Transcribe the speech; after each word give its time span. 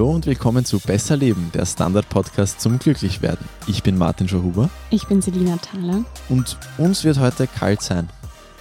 Hallo 0.00 0.12
und 0.12 0.24
willkommen 0.24 0.64
zu 0.64 0.80
Besser 0.80 1.14
Leben, 1.14 1.50
der 1.52 1.66
Standard-Podcast 1.66 2.58
zum 2.58 2.78
Glücklichwerden. 2.78 3.46
Ich 3.66 3.82
bin 3.82 3.98
Martin 3.98 4.28
Schauhuber. 4.28 4.70
Ich 4.88 5.06
bin 5.06 5.20
Selina 5.20 5.58
Thaler. 5.58 6.06
Und 6.30 6.56
uns 6.78 7.04
wird 7.04 7.18
heute 7.18 7.46
kalt 7.46 7.82
sein. 7.82 8.08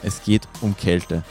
Es 0.04 0.22
geht 0.22 0.50
um 0.60 0.76
Kälte. 0.76 1.24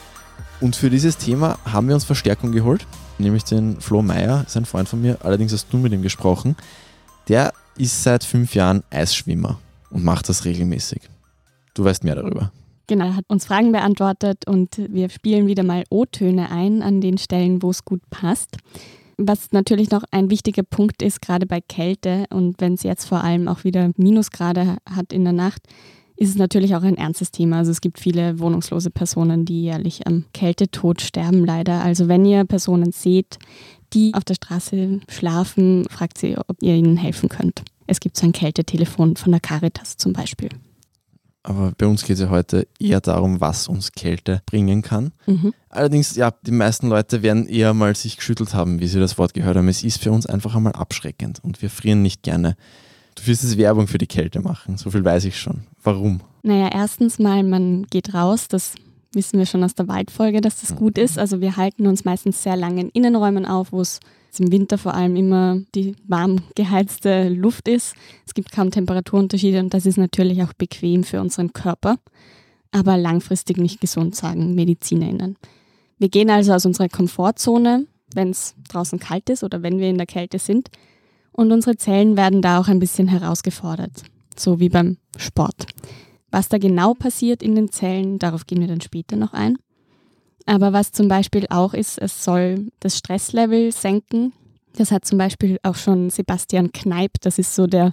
Und 0.63 0.77
für 0.77 0.89
dieses 0.89 1.19
Thema 1.19 1.59
haben 1.67 1.89
wir 1.89 1.95
uns 1.95 2.05
Verstärkung 2.05 2.53
geholt, 2.53 2.87
nämlich 3.19 3.45
den 3.45 3.83
Flo 3.83 4.01
Meyer, 4.01 4.45
ist 4.47 4.57
ein 4.57 4.65
Freund 4.65 4.89
von 4.89 5.03
mir, 5.03 5.19
allerdings 5.23 5.53
hast 5.53 5.71
du 5.71 5.77
mit 5.77 5.93
ihm 5.93 6.01
gesprochen. 6.01 6.57
Der 7.29 7.53
ist 7.77 8.03
seit 8.03 8.25
fünf 8.25 8.55
Jahren 8.55 8.85
Eisschwimmer 8.89 9.59
und 9.91 10.05
macht 10.05 10.31
das 10.31 10.47
regelmäßig. 10.47 11.03
Du 11.75 11.85
weißt 11.85 12.03
mehr 12.05 12.15
darüber. 12.15 12.51
Genau, 12.87 13.13
hat 13.15 13.25
uns 13.29 13.45
Fragen 13.45 13.73
beantwortet 13.73 14.49
und 14.49 14.79
wir 14.89 15.11
spielen 15.11 15.47
wieder 15.47 15.65
mal 15.65 15.85
O-Töne 15.91 16.51
ein 16.51 16.81
an 16.81 17.03
den 17.03 17.19
Stellen, 17.19 17.63
wo 17.63 17.69
es 17.69 17.85
gut 17.85 18.01
passt. 18.09 18.57
Was 19.21 19.51
natürlich 19.51 19.91
noch 19.91 20.05
ein 20.13 20.31
wichtiger 20.31 20.63
Punkt 20.63 21.03
ist, 21.03 21.21
gerade 21.21 21.45
bei 21.45 21.61
Kälte 21.61 22.27
und 22.31 22.61
wenn 22.61 22.75
es 22.75 22.85
jetzt 22.85 23.05
vor 23.05 23.25
allem 23.25 23.49
auch 23.49 23.65
wieder 23.65 23.91
Minusgrade 23.97 24.77
hat 24.89 25.13
in 25.13 25.25
der 25.25 25.33
Nacht, 25.33 25.63
ist 26.17 26.31
es 26.31 26.37
natürlich 26.37 26.77
auch 26.77 26.83
ein 26.83 26.97
ernstes 26.97 27.33
Thema. 27.33 27.59
Also 27.59 27.73
es 27.73 27.81
gibt 27.81 27.99
viele 27.99 28.39
wohnungslose 28.39 28.91
Personen, 28.91 29.45
die 29.45 29.63
jährlich 29.63 30.07
am 30.07 30.25
Kältetod 30.33 31.01
sterben 31.01 31.45
leider. 31.45 31.83
Also 31.83 32.07
wenn 32.07 32.25
ihr 32.25 32.45
Personen 32.45 32.93
seht, 32.93 33.39
die 33.93 34.15
auf 34.15 34.25
der 34.25 34.35
Straße 34.35 35.01
schlafen, 35.09 35.87
fragt 35.89 36.19
sie, 36.19 36.37
ob 36.37 36.57
ihr 36.63 36.75
ihnen 36.75 36.97
helfen 36.97 37.29
könnt. 37.29 37.63
Es 37.89 38.01
gibt 38.01 38.17
so 38.17 38.27
ein 38.27 38.33
Kältetelefon 38.33 39.17
von 39.17 39.33
der 39.33 39.41
Caritas 39.41 39.97
zum 39.97 40.13
Beispiel. 40.13 40.51
Aber 41.49 41.73
bei 41.79 41.87
uns 41.87 42.05
geht 42.05 42.17
es 42.17 42.21
ja 42.21 42.29
heute 42.29 42.69
eher 42.79 43.01
darum, 43.01 43.41
was 43.41 43.69
uns 43.69 43.93
Kälte 43.93 44.43
bringen 44.45 44.83
kann. 44.83 45.13
Mhm. 45.27 45.55
Allerdings, 45.71 46.15
ja, 46.15 46.31
die 46.43 46.51
meisten 46.51 46.89
Leute 46.91 47.23
werden 47.23 47.49
eher 47.49 47.73
mal 47.73 47.97
sich 47.97 48.19
geschüttelt 48.19 48.53
haben, 48.53 48.81
wie 48.81 48.87
sie 48.87 49.01
das 49.01 49.17
Wort 49.17 49.33
gehört 49.33 49.57
haben. 49.57 49.67
Es 49.69 49.83
ist 49.83 50.03
für 50.03 50.13
uns 50.13 50.27
einfach 50.27 50.55
einmal 50.55 50.75
abschreckend 50.75 51.43
und 51.43 51.63
wir 51.63 51.71
frieren 51.71 52.03
nicht 52.03 52.23
gerne. 52.23 52.55
Du 53.15 53.27
wirst 53.27 53.45
jetzt 53.45 53.57
Werbung 53.57 53.87
für 53.87 53.97
die 53.97 54.07
Kälte 54.07 54.41
machen, 54.41 54.77
so 54.77 54.91
viel 54.91 55.03
weiß 55.03 55.25
ich 55.25 55.41
schon. 55.41 55.63
Warum? 55.83 56.21
Naja, 56.43 56.69
erstens 56.71 57.19
mal, 57.19 57.43
man 57.43 57.87
geht 57.87 58.13
raus, 58.13 58.49
das 58.49 58.75
wissen 59.15 59.39
wir 59.39 59.47
schon 59.47 59.65
aus 59.65 59.75
der 59.75 59.89
Waldfolge, 59.89 60.43
dass 60.43 60.61
das 60.61 60.73
mhm. 60.73 60.77
gut 60.77 60.99
ist. 60.99 61.19
Also 61.19 61.41
wir 61.41 61.57
halten 61.57 61.87
uns 61.87 62.05
meistens 62.05 62.43
sehr 62.43 62.57
lange 62.57 62.83
in 62.83 62.89
Innenräumen 62.91 63.47
auf, 63.47 63.73
wo 63.73 63.81
es 63.81 64.01
im 64.37 64.53
Winter 64.53 64.79
vor 64.79 64.95
allem 64.95 65.17
immer 65.17 65.61
die 65.75 65.97
warm 66.07 66.43
geheizte 66.55 67.29
Luft 67.29 67.69
ist. 67.69 67.95
Es 68.27 68.35
gibt 68.35 68.53
kaum 68.53 68.71
Temperaturunterschiede 68.71 69.61
und 69.61 69.75
das 69.75 69.87
ist 69.87 69.97
natürlich 69.97 70.43
auch 70.43 70.53
bequem 70.53 71.05
für 71.05 71.21
unseren 71.21 71.53
Körper, 71.53 71.97
aber 72.71 72.97
langfristig 72.97 73.57
nicht 73.57 73.81
gesund, 73.81 74.15
sagen 74.15 74.55
MedizinerInnen. 74.55 75.37
Wir 75.99 76.09
gehen 76.09 76.31
also 76.31 76.53
aus 76.53 76.67
unserer 76.67 76.89
Komfortzone, 76.89 77.87
wenn 78.15 78.31
es 78.31 78.55
draußen 78.69 78.99
kalt 78.99 79.29
ist 79.31 79.43
oder 79.43 79.63
wenn 79.63 79.79
wir 79.79 79.89
in 79.89 79.99
der 79.99 80.07
Kälte 80.07 80.39
sind. 80.39 80.71
Und 81.33 81.53
unsere 81.53 81.77
Zellen 81.77 82.17
werden 82.17 82.43
da 82.43 82.59
auch 82.59 82.69
ein 82.69 82.79
bisschen 82.79 83.09
herausgefordert, 83.09 84.03
so 84.37 84.61
wie 84.61 84.69
beim 84.69 84.99
Sport. 85.17 85.67
Was 86.31 86.49
da 86.49 86.59
genau 86.59 86.95
passiert 86.95 87.43
in 87.43 87.55
den 87.55 87.71
Zellen, 87.71 88.19
darauf 88.19 88.47
gehen 88.47 88.61
wir 88.61 88.69
dann 88.69 88.81
später 88.81 89.17
noch 89.17 89.33
ein. 89.33 89.57
Aber 90.49 90.73
was 90.73 90.93
zum 90.93 91.09
Beispiel 91.09 91.45
auch 91.51 91.75
ist, 91.75 91.99
es 91.99 92.25
soll 92.25 92.69
das 92.81 92.97
Stresslevel 92.97 93.71
senken. 93.71 94.33
Das 94.75 94.91
hat 94.91 95.05
zum 95.05 95.19
Beispiel 95.19 95.59
auch 95.63 95.75
schon 95.75 96.09
Sebastian 96.09 96.73
Kneip, 96.73 97.13
das 97.21 97.39
ist 97.39 97.55
so 97.55 97.67
der 97.67 97.93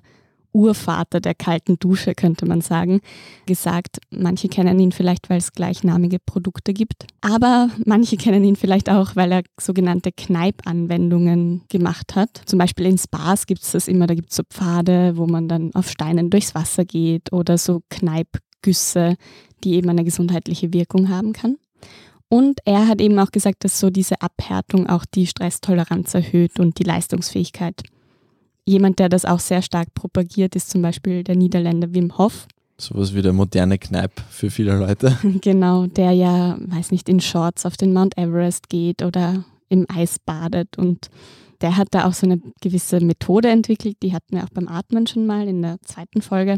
Urvater 0.53 1.19
der 1.19 1.35
kalten 1.35 1.77
Dusche, 1.79 2.15
könnte 2.15 2.45
man 2.45 2.61
sagen, 2.61 3.01
gesagt. 3.45 3.97
Manche 4.09 4.47
kennen 4.47 4.79
ihn 4.79 4.93
vielleicht, 4.93 5.29
weil 5.29 5.39
es 5.39 5.51
gleichnamige 5.51 6.17
Produkte 6.17 6.73
gibt. 6.73 7.07
Aber 7.19 7.69
manche 7.85 8.15
kennen 8.15 8.45
ihn 8.45 8.55
vielleicht 8.55 8.89
auch, 8.89 9.17
weil 9.17 9.33
er 9.33 9.43
sogenannte 9.59 10.13
Kneipp-Anwendungen 10.13 11.63
gemacht 11.67 12.15
hat. 12.15 12.41
Zum 12.45 12.57
Beispiel 12.57 12.85
in 12.85 12.97
Spas 12.97 13.47
gibt 13.47 13.63
es 13.63 13.71
das 13.73 13.89
immer, 13.89 14.07
da 14.07 14.15
gibt 14.15 14.29
es 14.29 14.37
so 14.37 14.43
Pfade, 14.49 15.17
wo 15.17 15.27
man 15.27 15.49
dann 15.49 15.75
auf 15.75 15.89
Steinen 15.89 16.29
durchs 16.29 16.55
Wasser 16.55 16.85
geht 16.85 17.33
oder 17.33 17.57
so 17.57 17.81
Kneippgüsse, 17.89 19.17
die 19.65 19.73
eben 19.73 19.89
eine 19.89 20.05
gesundheitliche 20.05 20.71
Wirkung 20.71 21.09
haben 21.09 21.33
kann. 21.33 21.57
Und 22.29 22.59
er 22.65 22.87
hat 22.87 23.01
eben 23.01 23.17
auch 23.19 23.31
gesagt, 23.31 23.63
dass 23.63 23.79
so 23.79 23.89
diese 23.89 24.21
Abhärtung 24.21 24.87
auch 24.87 25.05
die 25.05 25.27
Stresstoleranz 25.27 26.13
erhöht 26.13 26.59
und 26.59 26.79
die 26.79 26.83
Leistungsfähigkeit. 26.83 27.83
Jemand, 28.65 28.97
der 28.99 29.09
das 29.09 29.25
auch 29.25 29.39
sehr 29.39 29.61
stark 29.61 29.93
propagiert, 29.93 30.55
ist 30.55 30.71
zum 30.71 30.81
Beispiel 30.81 31.23
der 31.23 31.35
Niederländer 31.35 31.93
Wim 31.93 32.17
Hof. 32.17 32.47
Sowas 32.77 33.13
wie 33.13 33.21
der 33.21 33.31
moderne 33.31 33.77
Kneipp 33.77 34.11
für 34.29 34.49
viele 34.49 34.77
Leute. 34.77 35.17
Genau, 35.41 35.85
der 35.85 36.11
ja, 36.11 36.57
weiß 36.59 36.91
nicht, 36.91 37.07
in 37.07 37.21
Shorts 37.21 37.65
auf 37.65 37.77
den 37.77 37.93
Mount 37.93 38.17
Everest 38.17 38.69
geht 38.69 39.03
oder 39.03 39.45
im 39.69 39.85
Eis 39.89 40.17
badet. 40.19 40.77
Und 40.77 41.09
der 41.61 41.77
hat 41.77 41.89
da 41.91 42.05
auch 42.05 42.13
so 42.13 42.25
eine 42.25 42.41
gewisse 42.61 42.99
Methode 42.99 43.49
entwickelt, 43.49 43.97
die 44.03 44.13
hatten 44.13 44.35
wir 44.35 44.43
auch 44.43 44.49
beim 44.49 44.67
Atmen 44.67 45.07
schon 45.07 45.25
mal 45.25 45.47
in 45.47 45.61
der 45.61 45.77
zweiten 45.83 46.21
Folge, 46.21 46.57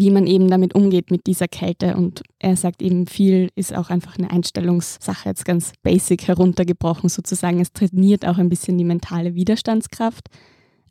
wie 0.00 0.10
man 0.10 0.26
eben 0.26 0.48
damit 0.48 0.74
umgeht 0.74 1.10
mit 1.10 1.26
dieser 1.26 1.48
Kälte. 1.48 1.96
Und 1.96 2.22
er 2.38 2.56
sagt 2.56 2.82
eben, 2.82 3.06
viel 3.06 3.50
ist 3.54 3.74
auch 3.74 3.90
einfach 3.90 4.18
eine 4.18 4.30
Einstellungssache, 4.30 5.28
jetzt 5.28 5.44
ganz 5.44 5.72
basic 5.82 6.28
heruntergebrochen 6.28 7.08
sozusagen. 7.08 7.60
Es 7.60 7.72
trainiert 7.72 8.26
auch 8.26 8.38
ein 8.38 8.48
bisschen 8.48 8.78
die 8.78 8.84
mentale 8.84 9.34
Widerstandskraft. 9.34 10.28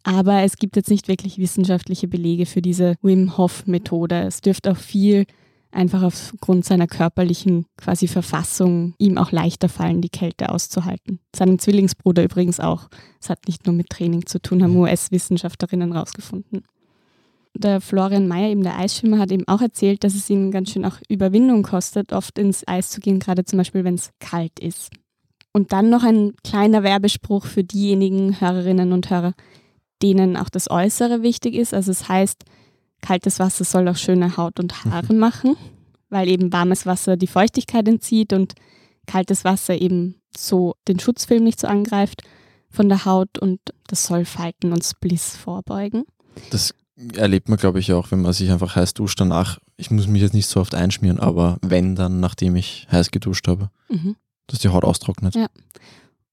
Aber 0.04 0.44
es 0.44 0.58
gibt 0.58 0.76
jetzt 0.76 0.90
nicht 0.90 1.08
wirklich 1.08 1.38
wissenschaftliche 1.38 2.08
Belege 2.08 2.46
für 2.46 2.62
diese 2.62 2.96
Wim 3.02 3.38
Hof-Methode. 3.38 4.22
Es 4.22 4.42
dürfte 4.42 4.72
auch 4.72 4.78
viel 4.78 5.26
einfach 5.72 6.02
aufgrund 6.02 6.64
seiner 6.64 6.88
körperlichen 6.88 7.66
quasi 7.76 8.08
Verfassung 8.08 8.94
ihm 8.98 9.18
auch 9.18 9.32
leichter 9.32 9.68
fallen, 9.68 10.02
die 10.02 10.10
Kälte 10.10 10.50
auszuhalten. 10.50 11.20
Seinem 11.36 11.60
Zwillingsbruder 11.60 12.24
übrigens 12.24 12.60
auch. 12.60 12.88
Es 13.22 13.30
hat 13.30 13.48
nicht 13.48 13.66
nur 13.66 13.76
mit 13.76 13.90
Training 13.90 14.26
zu 14.26 14.42
tun, 14.42 14.64
haben 14.64 14.78
US-Wissenschaftlerinnen 14.78 15.92
herausgefunden 15.92 16.64
der 17.54 17.82
Florian 17.82 18.28
Mayer, 18.28 18.50
eben 18.50 18.64
der 18.64 18.78
Eisschwimmer, 18.78 19.20
hat 19.20 19.32
eben 19.32 19.48
auch 19.48 19.62
erzählt, 19.62 20.04
dass 20.04 20.16
es 20.16 20.30
ihm 20.30 20.52
ganz 20.52 20.72
schön 20.72 20.86
auch 20.86 20.98
Überwindung 21.10 21.64
kostet, 21.64 22.14
oft 22.14 22.38
ins 22.38 22.68
Eis 22.68 22.90
zu 22.90 23.00
gehen, 23.00 23.20
gerade 23.20 23.46
zum 23.46 23.58
Beispiel, 23.58 23.84
wenn 23.84 23.96
es 23.96 24.12
kalt 24.20 24.60
ist. 24.60 24.92
Und 25.54 25.72
dann 25.72 25.90
noch 25.90 26.04
ein 26.04 26.34
kleiner 26.44 26.84
Werbespruch 26.84 27.46
für 27.46 27.64
diejenigen 27.64 28.40
Hörerinnen 28.40 28.92
und 28.92 29.10
Hörer, 29.10 29.34
denen 30.04 30.38
auch 30.38 30.50
das 30.50 30.70
Äußere 30.70 31.24
wichtig 31.24 31.56
ist. 31.56 31.74
Also 31.74 31.92
es 31.92 32.08
heißt, 32.08 32.44
kaltes 33.02 33.40
Wasser 33.40 33.64
soll 33.64 33.88
auch 33.88 33.96
schöne 33.96 34.38
Haut 34.38 34.60
und 34.60 34.86
Haare 34.86 35.14
mhm. 35.14 35.20
machen, 35.20 35.56
weil 36.10 36.28
eben 36.28 36.54
warmes 36.54 36.86
Wasser 36.86 37.18
die 37.18 37.28
Feuchtigkeit 37.28 37.88
entzieht 37.88 38.34
und 38.34 38.54
kaltes 39.08 39.44
Wasser 39.44 39.80
eben 39.80 40.16
so 40.36 40.76
den 40.88 41.00
Schutzfilm 41.00 41.44
nicht 41.44 41.60
so 41.60 41.68
angreift 41.68 42.22
von 42.70 42.90
der 42.90 43.06
Haut 43.06 43.40
und 43.40 43.60
das 43.88 44.06
soll 44.06 44.26
Falten 44.26 44.74
und 44.74 44.84
Spliss 44.84 45.36
vorbeugen. 45.36 46.04
Das 46.52 46.76
erlebt 47.16 47.50
man, 47.50 47.58
glaube 47.58 47.80
ich, 47.80 47.94
auch, 47.94 48.12
wenn 48.12 48.22
man 48.22 48.34
sich 48.34 48.52
einfach 48.52 48.76
heiß 48.76 48.94
duscht 48.94 49.20
danach. 49.20 49.60
Ich 49.78 49.92
muss 49.92 50.08
mich 50.08 50.22
jetzt 50.22 50.34
nicht 50.34 50.48
so 50.48 50.60
oft 50.60 50.74
einschmieren, 50.76 51.20
aber 51.20 51.58
wenn, 51.62 51.96
dann 51.96 52.20
nachdem 52.20 52.56
ich 52.56 52.88
heiß 52.92 53.12
geduscht 53.12 53.48
habe, 53.48 53.70
mhm. 53.90 54.16
dass 54.48 54.60
die 54.60 54.70
Haut 54.70 54.84
austrocknet. 54.84 55.36
Ja. 55.36 55.48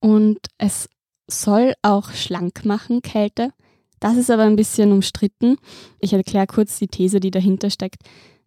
Und 0.01 0.39
es 0.59 0.89
soll 1.29 1.75
auch 1.83 2.13
schlank 2.13 2.65
machen, 2.65 3.03
Kälte. 3.03 3.51
Das 4.01 4.17
ist 4.17 4.31
aber 4.31 4.43
ein 4.43 4.57
bisschen 4.57 4.93
umstritten. 4.93 5.57
Ich 5.99 6.13
erkläre 6.13 6.47
kurz 6.47 6.79
die 6.79 6.89
These, 6.89 7.21
die 7.21 7.31
dahinter 7.31 7.71
steckt. 7.71 8.03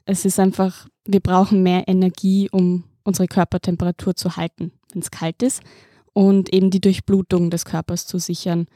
Es 0.05 0.25
ist 0.25 0.39
einfach, 0.39 0.87
wir 1.05 1.19
brauchen 1.19 1.63
mehr 1.63 1.87
Energie, 1.87 2.49
um 2.51 2.83
unsere 3.03 3.27
Körpertemperatur 3.27 4.15
zu 4.15 4.35
halten, 4.35 4.71
wenn 4.93 5.01
es 5.01 5.11
kalt 5.11 5.41
ist 5.41 5.61
und 6.13 6.53
eben 6.53 6.71
die 6.71 6.81
Durchblutung 6.81 7.49
des 7.49 7.65
Körpers 7.65 8.05
zu 8.05 8.19
sichern. 8.19 8.67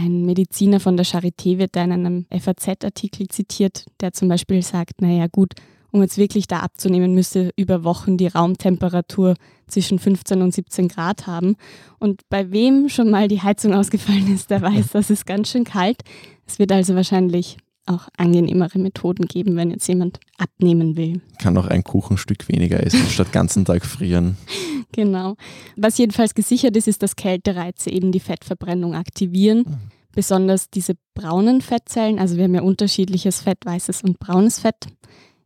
Ein 0.00 0.24
Mediziner 0.24 0.78
von 0.78 0.96
der 0.96 1.04
Charité 1.04 1.58
wird 1.58 1.74
da 1.74 1.82
in 1.82 1.90
einem 1.90 2.26
FAZ-Artikel 2.30 3.26
zitiert, 3.26 3.84
der 4.00 4.12
zum 4.12 4.28
Beispiel 4.28 4.62
sagt, 4.62 5.02
naja 5.02 5.26
gut, 5.26 5.54
um 5.90 6.02
jetzt 6.02 6.18
wirklich 6.18 6.46
da 6.46 6.60
abzunehmen, 6.60 7.16
müsste 7.16 7.50
über 7.56 7.82
Wochen 7.82 8.16
die 8.16 8.28
Raumtemperatur 8.28 9.34
zwischen 9.66 9.98
15 9.98 10.40
und 10.40 10.54
17 10.54 10.86
Grad 10.86 11.26
haben. 11.26 11.56
Und 11.98 12.20
bei 12.28 12.52
wem 12.52 12.88
schon 12.88 13.10
mal 13.10 13.26
die 13.26 13.42
Heizung 13.42 13.74
ausgefallen 13.74 14.32
ist, 14.32 14.52
der 14.52 14.62
weiß, 14.62 14.90
das 14.92 15.10
ist 15.10 15.26
ganz 15.26 15.50
schön 15.50 15.64
kalt. 15.64 16.02
Es 16.46 16.60
wird 16.60 16.70
also 16.70 16.94
wahrscheinlich 16.94 17.56
auch 17.86 18.08
angenehmere 18.16 18.78
Methoden 18.78 19.26
geben, 19.26 19.56
wenn 19.56 19.72
jetzt 19.72 19.88
jemand 19.88 20.20
abnehmen 20.36 20.96
will. 20.96 21.22
Kann 21.40 21.56
auch 21.56 21.66
ein 21.66 21.82
Kuchenstück 21.82 22.48
weniger 22.48 22.84
essen, 22.86 23.08
statt 23.10 23.32
ganzen 23.32 23.64
Tag 23.64 23.84
frieren. 23.84 24.36
Genau. 24.92 25.36
Was 25.76 25.98
jedenfalls 25.98 26.34
gesichert 26.34 26.74
ist, 26.74 26.88
ist, 26.88 27.02
dass 27.02 27.14
Kältereize 27.14 27.90
eben 27.90 28.10
die 28.10 28.20
Fettverbrennung 28.20 28.94
aktivieren. 28.94 29.58
Mhm. 29.58 29.97
Besonders 30.12 30.70
diese 30.70 30.94
braunen 31.14 31.60
Fettzellen, 31.60 32.18
also 32.18 32.36
wir 32.36 32.44
haben 32.44 32.54
ja 32.54 32.62
unterschiedliches 32.62 33.42
Fett, 33.42 33.58
weißes 33.64 34.02
und 34.02 34.18
braunes 34.18 34.58
Fett. 34.58 34.86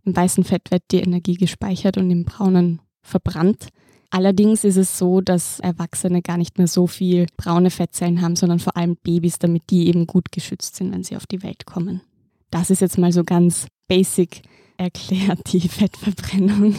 Im 0.04 0.16
weißen 0.16 0.44
Fett 0.44 0.70
wird 0.70 0.82
die 0.90 1.00
Energie 1.00 1.34
gespeichert 1.34 1.96
und 1.96 2.10
im 2.10 2.24
braunen 2.24 2.80
verbrannt. 3.02 3.68
Allerdings 4.10 4.64
ist 4.64 4.76
es 4.76 4.98
so, 4.98 5.20
dass 5.22 5.58
Erwachsene 5.60 6.20
gar 6.20 6.36
nicht 6.36 6.58
mehr 6.58 6.66
so 6.66 6.86
viel 6.86 7.26
braune 7.36 7.70
Fettzellen 7.70 8.20
haben, 8.20 8.36
sondern 8.36 8.58
vor 8.58 8.76
allem 8.76 8.96
Babys, 8.96 9.38
damit 9.38 9.70
die 9.70 9.88
eben 9.88 10.06
gut 10.06 10.32
geschützt 10.32 10.76
sind, 10.76 10.92
wenn 10.92 11.02
sie 11.02 11.16
auf 11.16 11.26
die 11.26 11.42
Welt 11.42 11.64
kommen. 11.64 12.02
Das 12.50 12.68
ist 12.68 12.80
jetzt 12.80 12.98
mal 12.98 13.12
so 13.12 13.24
ganz 13.24 13.66
basic 13.88 14.42
erklärt, 14.76 15.52
die 15.52 15.60
Fettverbrennung. 15.68 16.74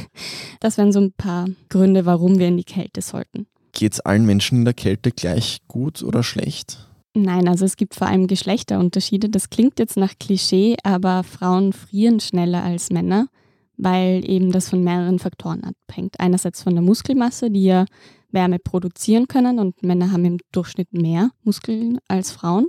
Das 0.59 0.77
wären 0.77 0.91
so 0.91 1.00
ein 1.00 1.13
paar 1.13 1.47
Gründe, 1.69 2.06
warum 2.06 2.38
wir 2.38 2.47
in 2.47 2.57
die 2.57 2.63
Kälte 2.63 3.01
sollten. 3.01 3.47
Geht 3.71 3.94
es 3.94 4.00
allen 4.00 4.25
Menschen 4.25 4.59
in 4.59 4.65
der 4.65 4.75
Kälte 4.75 5.12
gleich 5.12 5.62
gut 5.68 6.03
oder 6.03 6.21
schlecht? 6.21 6.88
Nein, 7.15 7.48
also 7.48 7.65
es 7.65 7.77
gibt 7.77 7.94
vor 7.94 8.07
allem 8.07 8.25
Geschlechterunterschiede. 8.25 9.30
Das 9.30 9.50
klingt 9.50 9.77
jetzt 9.77 9.98
nach 9.98 10.13
Klischee, 10.19 10.75
aber 10.83 11.24
Frauen 11.24 11.71
frieren 11.71 12.19
schneller 12.19 12.63
als 12.63 12.89
Männer, 12.89 13.27
weil 13.77 14.27
eben 14.27 14.51
das 14.51 14.69
von 14.69 14.83
mehreren 14.83 15.19
Faktoren 15.19 15.63
abhängt. 15.63 16.19
Einerseits 16.19 16.63
von 16.63 16.74
der 16.74 16.81
Muskelmasse, 16.81 17.51
die 17.51 17.65
ja 17.65 17.86
Wärme 18.31 18.57
produzieren 18.57 19.27
können 19.27 19.60
und 19.60 19.83
Männer 19.83 20.12
haben 20.12 20.25
im 20.25 20.38
Durchschnitt 20.51 20.92
mehr 20.92 21.30
Muskeln 21.44 22.00
als 22.07 22.31
Frauen. 22.31 22.68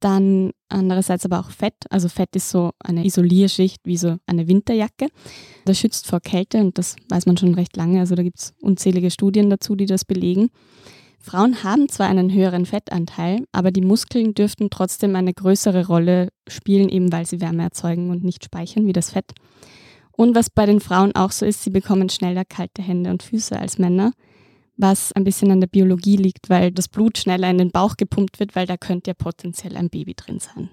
Dann 0.00 0.52
andererseits 0.68 1.26
aber 1.26 1.40
auch 1.40 1.50
Fett. 1.50 1.74
Also 1.90 2.08
Fett 2.08 2.34
ist 2.36 2.50
so 2.50 2.70
eine 2.78 3.04
Isolierschicht 3.04 3.80
wie 3.84 3.96
so 3.96 4.16
eine 4.26 4.48
Winterjacke. 4.48 5.08
Das 5.66 5.78
schützt 5.78 6.06
vor 6.06 6.20
Kälte 6.20 6.58
und 6.58 6.78
das 6.78 6.96
weiß 7.08 7.26
man 7.26 7.36
schon 7.36 7.54
recht 7.54 7.76
lange. 7.76 8.00
Also 8.00 8.14
da 8.14 8.22
gibt 8.22 8.38
es 8.38 8.54
unzählige 8.60 9.10
Studien 9.10 9.50
dazu, 9.50 9.76
die 9.76 9.86
das 9.86 10.04
belegen. 10.04 10.48
Frauen 11.24 11.64
haben 11.64 11.88
zwar 11.88 12.06
einen 12.06 12.30
höheren 12.30 12.66
Fettanteil, 12.66 13.44
aber 13.50 13.70
die 13.70 13.80
Muskeln 13.80 14.34
dürften 14.34 14.68
trotzdem 14.68 15.16
eine 15.16 15.32
größere 15.32 15.86
Rolle 15.86 16.28
spielen, 16.46 16.90
eben 16.90 17.10
weil 17.10 17.24
sie 17.24 17.40
Wärme 17.40 17.62
erzeugen 17.62 18.10
und 18.10 18.22
nicht 18.22 18.44
speichern 18.44 18.86
wie 18.86 18.92
das 18.92 19.12
Fett. 19.12 19.32
Und 20.12 20.34
was 20.34 20.50
bei 20.50 20.66
den 20.66 20.80
Frauen 20.80 21.14
auch 21.14 21.30
so 21.30 21.46
ist, 21.46 21.62
sie 21.62 21.70
bekommen 21.70 22.10
schneller 22.10 22.44
kalte 22.44 22.82
Hände 22.82 23.08
und 23.08 23.22
Füße 23.22 23.58
als 23.58 23.78
Männer, 23.78 24.12
was 24.76 25.12
ein 25.12 25.24
bisschen 25.24 25.50
an 25.50 25.62
der 25.62 25.66
Biologie 25.66 26.16
liegt, 26.16 26.50
weil 26.50 26.70
das 26.70 26.88
Blut 26.88 27.16
schneller 27.16 27.48
in 27.48 27.56
den 27.56 27.70
Bauch 27.70 27.96
gepumpt 27.96 28.38
wird, 28.38 28.54
weil 28.54 28.66
da 28.66 28.76
könnte 28.76 29.10
ja 29.10 29.14
potenziell 29.14 29.78
ein 29.78 29.88
Baby 29.88 30.12
drin 30.12 30.40
sein. 30.40 30.68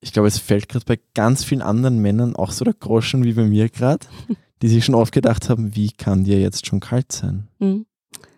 Ich 0.00 0.12
glaube, 0.12 0.28
es 0.28 0.38
fällt 0.38 0.68
gerade 0.68 0.84
bei 0.84 1.00
ganz 1.14 1.42
vielen 1.42 1.62
anderen 1.62 1.98
Männern 1.98 2.36
auch 2.36 2.52
so 2.52 2.64
der 2.64 2.74
Groschen 2.74 3.24
wie 3.24 3.32
bei 3.32 3.44
mir 3.44 3.68
gerade, 3.68 4.06
die 4.62 4.68
sich 4.68 4.84
schon 4.84 4.94
oft 4.94 5.12
gedacht 5.12 5.50
haben, 5.50 5.74
wie 5.74 5.90
kann 5.90 6.22
dir 6.22 6.38
jetzt 6.38 6.64
schon 6.64 6.78
kalt 6.78 7.10
sein? 7.10 7.48
Mhm. 7.58 7.86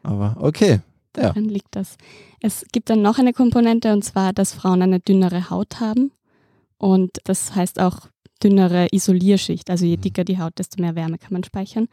Aber 0.02 0.38
okay, 0.40 0.80
Daran 1.12 1.46
ja. 1.46 1.50
liegt 1.50 1.74
das. 1.74 1.96
Es 2.40 2.64
gibt 2.72 2.90
dann 2.90 3.02
noch 3.02 3.18
eine 3.18 3.32
Komponente 3.32 3.92
und 3.92 4.04
zwar, 4.04 4.32
dass 4.32 4.54
Frauen 4.54 4.82
eine 4.82 5.00
dünnere 5.00 5.50
Haut 5.50 5.80
haben. 5.80 6.12
Und 6.78 7.18
das 7.24 7.54
heißt 7.54 7.80
auch 7.80 8.08
dünnere 8.42 8.88
Isolierschicht. 8.92 9.70
Also 9.70 9.84
je 9.84 9.96
mhm. 9.96 10.02
dicker 10.02 10.24
die 10.24 10.38
Haut, 10.38 10.58
desto 10.58 10.80
mehr 10.80 10.94
Wärme 10.94 11.18
kann 11.18 11.32
man 11.32 11.44
speichern. 11.44 11.88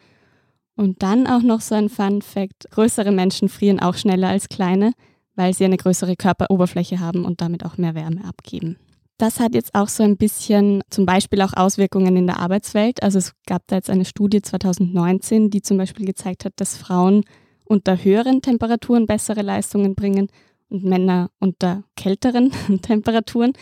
Und 0.76 1.02
dann 1.04 1.26
auch 1.26 1.42
noch 1.42 1.62
so 1.62 1.76
ein 1.76 1.90
Fun 1.90 2.22
Fact: 2.22 2.70
Größere 2.72 3.12
Menschen 3.12 3.50
frieren 3.50 3.80
auch 3.80 3.96
schneller 3.96 4.30
als 4.30 4.50
kleine, 4.50 4.92
weil 5.36 5.54
sie 5.54 5.66
eine 5.66 5.78
größere 5.78 6.16
Körperoberfläche 6.16 7.00
haben 7.00 7.26
und 7.26 7.42
damit 7.42 7.66
auch 7.66 7.78
mehr 7.78 7.96
Wärme 7.96 8.26
abgeben. 8.26 8.78
Das 9.18 9.40
hat 9.40 9.56
jetzt 9.56 9.74
auch 9.74 9.88
so 9.88 10.04
ein 10.04 10.18
bisschen 10.18 10.84
zum 10.90 11.06
Beispiel 11.06 11.42
auch 11.42 11.54
Auswirkungen 11.54 12.18
in 12.18 12.28
der 12.28 12.40
Arbeitswelt. 12.40 13.02
Also 13.02 13.20
es 13.20 13.32
gab 13.48 13.66
da 13.68 13.78
jetzt 13.78 13.90
eine 13.90 14.04
Studie 14.04 14.42
2019, 14.42 15.50
die 15.50 15.62
zum 15.62 15.78
Beispiel 15.78 16.06
gezeigt 16.06 16.44
hat, 16.44 16.54
dass 16.58 16.76
Frauen 16.76 17.24
unter 17.66 18.04
höheren 18.04 18.42
Temperaturen 18.42 19.06
bessere 19.08 19.42
Leistungen 19.42 19.96
bringen 19.96 20.30
und 20.70 20.84
Männer 20.84 21.30
unter 21.40 21.84
kälteren 21.96 22.52
Temperaturen. 22.82 23.54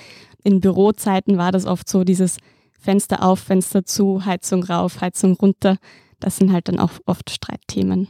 In 0.44 0.60
Bürozeiten 0.60 1.38
war 1.38 1.52
das 1.52 1.66
oft 1.66 1.90
so, 1.90 2.04
dieses 2.04 2.38
Fenster 2.80 3.24
auf, 3.24 3.40
Fenster 3.40 3.86
zu, 3.86 4.26
Heizung 4.26 4.64
rauf, 4.64 5.02
Heizung 5.02 5.34
runter. 5.36 5.78
Das 6.20 6.38
sind 6.38 6.52
halt 6.52 6.68
dann 6.68 6.80
auch 6.80 6.92
oft 7.06 7.30
Streitthemen, 7.30 8.08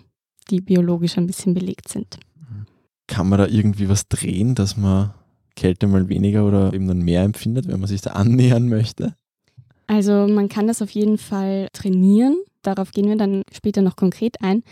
die 0.50 0.62
biologisch 0.62 1.18
ein 1.18 1.28
bisschen 1.28 1.54
belegt 1.54 1.90
sind. 1.90 2.18
Kann 3.08 3.30
man 3.30 3.40
da 3.40 3.48
irgendwie 3.48 3.90
was 3.90 4.08
drehen, 4.08 4.56
dass 4.56 4.78
man 4.78 5.14
Kälte 5.56 5.88
mal 5.88 6.10
weniger 6.10 6.48
oder 6.48 6.74
eben 6.74 6.88
dann 6.88 7.02
mehr 7.02 7.24
empfindet, 7.24 7.68
wenn 7.68 7.80
man 7.80 7.88
sich 7.88 8.02
da 8.02 8.12
annähern 8.12 8.70
möchte? 8.70 9.16
Also 9.88 10.28
man 10.28 10.50
kann 10.50 10.68
das 10.68 10.82
auf 10.82 10.90
jeden 10.92 11.18
Fall 11.18 11.68
trainieren. 11.74 12.38
Darauf 12.62 12.92
gehen 12.92 13.08
wir 13.08 13.18
dann 13.18 13.44
später 13.52 13.82
noch 13.82 13.96
konkret 13.96 14.42
ein. 14.42 14.64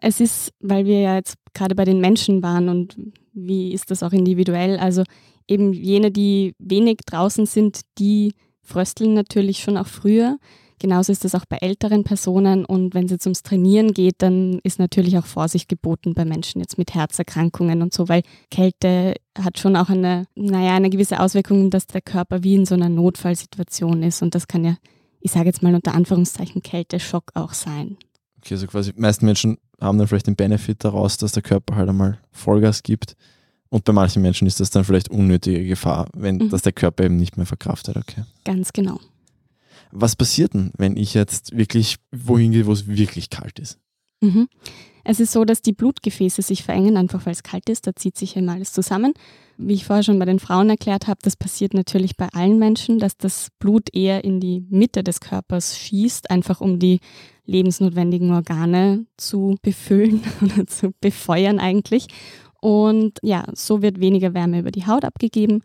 Es 0.00 0.20
ist, 0.20 0.52
weil 0.60 0.86
wir 0.86 1.00
ja 1.00 1.16
jetzt 1.16 1.36
gerade 1.54 1.74
bei 1.74 1.84
den 1.84 2.00
Menschen 2.00 2.42
waren 2.42 2.68
und 2.68 2.96
wie 3.32 3.72
ist 3.72 3.90
das 3.90 4.02
auch 4.02 4.12
individuell, 4.12 4.78
also 4.78 5.04
eben 5.46 5.72
jene, 5.72 6.10
die 6.10 6.54
wenig 6.58 6.98
draußen 7.06 7.46
sind, 7.46 7.80
die 7.98 8.32
frösteln 8.62 9.14
natürlich 9.14 9.58
schon 9.58 9.76
auch 9.76 9.86
früher. 9.86 10.38
Genauso 10.78 11.12
ist 11.12 11.24
das 11.24 11.34
auch 11.34 11.44
bei 11.46 11.58
älteren 11.58 12.04
Personen 12.04 12.64
und 12.64 12.94
wenn 12.94 13.04
es 13.04 13.10
jetzt 13.10 13.26
ums 13.26 13.42
Trainieren 13.42 13.92
geht, 13.92 14.14
dann 14.18 14.60
ist 14.62 14.78
natürlich 14.78 15.18
auch 15.18 15.26
Vorsicht 15.26 15.68
geboten 15.68 16.14
bei 16.14 16.24
Menschen 16.24 16.60
jetzt 16.60 16.78
mit 16.78 16.94
Herzerkrankungen 16.94 17.82
und 17.82 17.92
so, 17.92 18.08
weil 18.08 18.22
Kälte 18.50 19.14
hat 19.38 19.58
schon 19.58 19.76
auch 19.76 19.90
eine, 19.90 20.24
naja, 20.34 20.74
eine 20.74 20.88
gewisse 20.88 21.20
Auswirkung, 21.20 21.68
dass 21.68 21.86
der 21.86 22.00
Körper 22.00 22.42
wie 22.44 22.54
in 22.54 22.64
so 22.64 22.74
einer 22.74 22.88
Notfallsituation 22.88 24.02
ist 24.02 24.22
und 24.22 24.34
das 24.34 24.48
kann 24.48 24.64
ja, 24.64 24.76
ich 25.20 25.32
sage 25.32 25.46
jetzt 25.46 25.62
mal 25.62 25.74
unter 25.74 25.94
Anführungszeichen, 25.94 26.62
Kälteschock 26.62 27.32
auch 27.34 27.52
sein. 27.52 27.98
Okay, 28.42 28.54
also 28.54 28.66
quasi, 28.66 28.92
die 28.92 29.00
meisten 29.00 29.26
Menschen 29.26 29.58
haben 29.80 29.98
dann 29.98 30.08
vielleicht 30.08 30.26
den 30.26 30.36
Benefit 30.36 30.82
daraus, 30.84 31.18
dass 31.18 31.32
der 31.32 31.42
Körper 31.42 31.76
halt 31.76 31.88
einmal 31.88 32.18
Vollgas 32.32 32.82
gibt. 32.82 33.16
Und 33.68 33.84
bei 33.84 33.92
manchen 33.92 34.22
Menschen 34.22 34.46
ist 34.46 34.60
das 34.60 34.70
dann 34.70 34.84
vielleicht 34.84 35.10
unnötige 35.10 35.64
Gefahr, 35.64 36.08
wenn 36.14 36.36
mhm. 36.36 36.50
dass 36.50 36.62
der 36.62 36.72
Körper 36.72 37.04
eben 37.04 37.16
nicht 37.16 37.36
mehr 37.36 37.46
verkraftet. 37.46 37.96
Okay. 37.96 38.24
Ganz 38.44 38.72
genau. 38.72 38.98
Was 39.92 40.16
passiert 40.16 40.54
denn, 40.54 40.72
wenn 40.76 40.96
ich 40.96 41.14
jetzt 41.14 41.56
wirklich 41.56 41.96
wohin 42.10 42.52
gehe, 42.52 42.66
wo 42.66 42.72
es 42.72 42.86
wirklich 42.86 43.30
kalt 43.30 43.58
ist? 43.58 43.78
Mhm. 44.20 44.48
Es 45.04 45.20
ist 45.20 45.32
so, 45.32 45.44
dass 45.44 45.62
die 45.62 45.72
Blutgefäße 45.72 46.42
sich 46.42 46.62
verengen, 46.62 46.96
einfach 46.96 47.26
weil 47.26 47.32
es 47.32 47.42
kalt 47.42 47.68
ist. 47.68 47.86
Da 47.86 47.94
zieht 47.94 48.16
sich 48.16 48.36
immer 48.36 48.52
alles 48.52 48.72
zusammen. 48.72 49.14
Wie 49.56 49.74
ich 49.74 49.84
vorher 49.84 50.02
schon 50.02 50.18
bei 50.18 50.24
den 50.24 50.38
Frauen 50.38 50.70
erklärt 50.70 51.06
habe, 51.06 51.20
das 51.22 51.36
passiert 51.36 51.74
natürlich 51.74 52.16
bei 52.16 52.28
allen 52.32 52.58
Menschen, 52.58 52.98
dass 52.98 53.16
das 53.16 53.48
Blut 53.58 53.94
eher 53.94 54.24
in 54.24 54.40
die 54.40 54.64
Mitte 54.70 55.04
des 55.04 55.20
Körpers 55.20 55.78
schießt, 55.78 56.30
einfach 56.30 56.60
um 56.60 56.78
die 56.78 57.00
lebensnotwendigen 57.44 58.32
Organe 58.32 59.06
zu 59.16 59.56
befüllen 59.62 60.22
oder 60.40 60.66
zu 60.66 60.92
befeuern 61.00 61.58
eigentlich. 61.58 62.06
Und 62.60 63.18
ja, 63.22 63.44
so 63.54 63.82
wird 63.82 64.00
weniger 64.00 64.34
Wärme 64.34 64.60
über 64.60 64.70
die 64.70 64.86
Haut 64.86 65.04
abgegeben. 65.04 65.62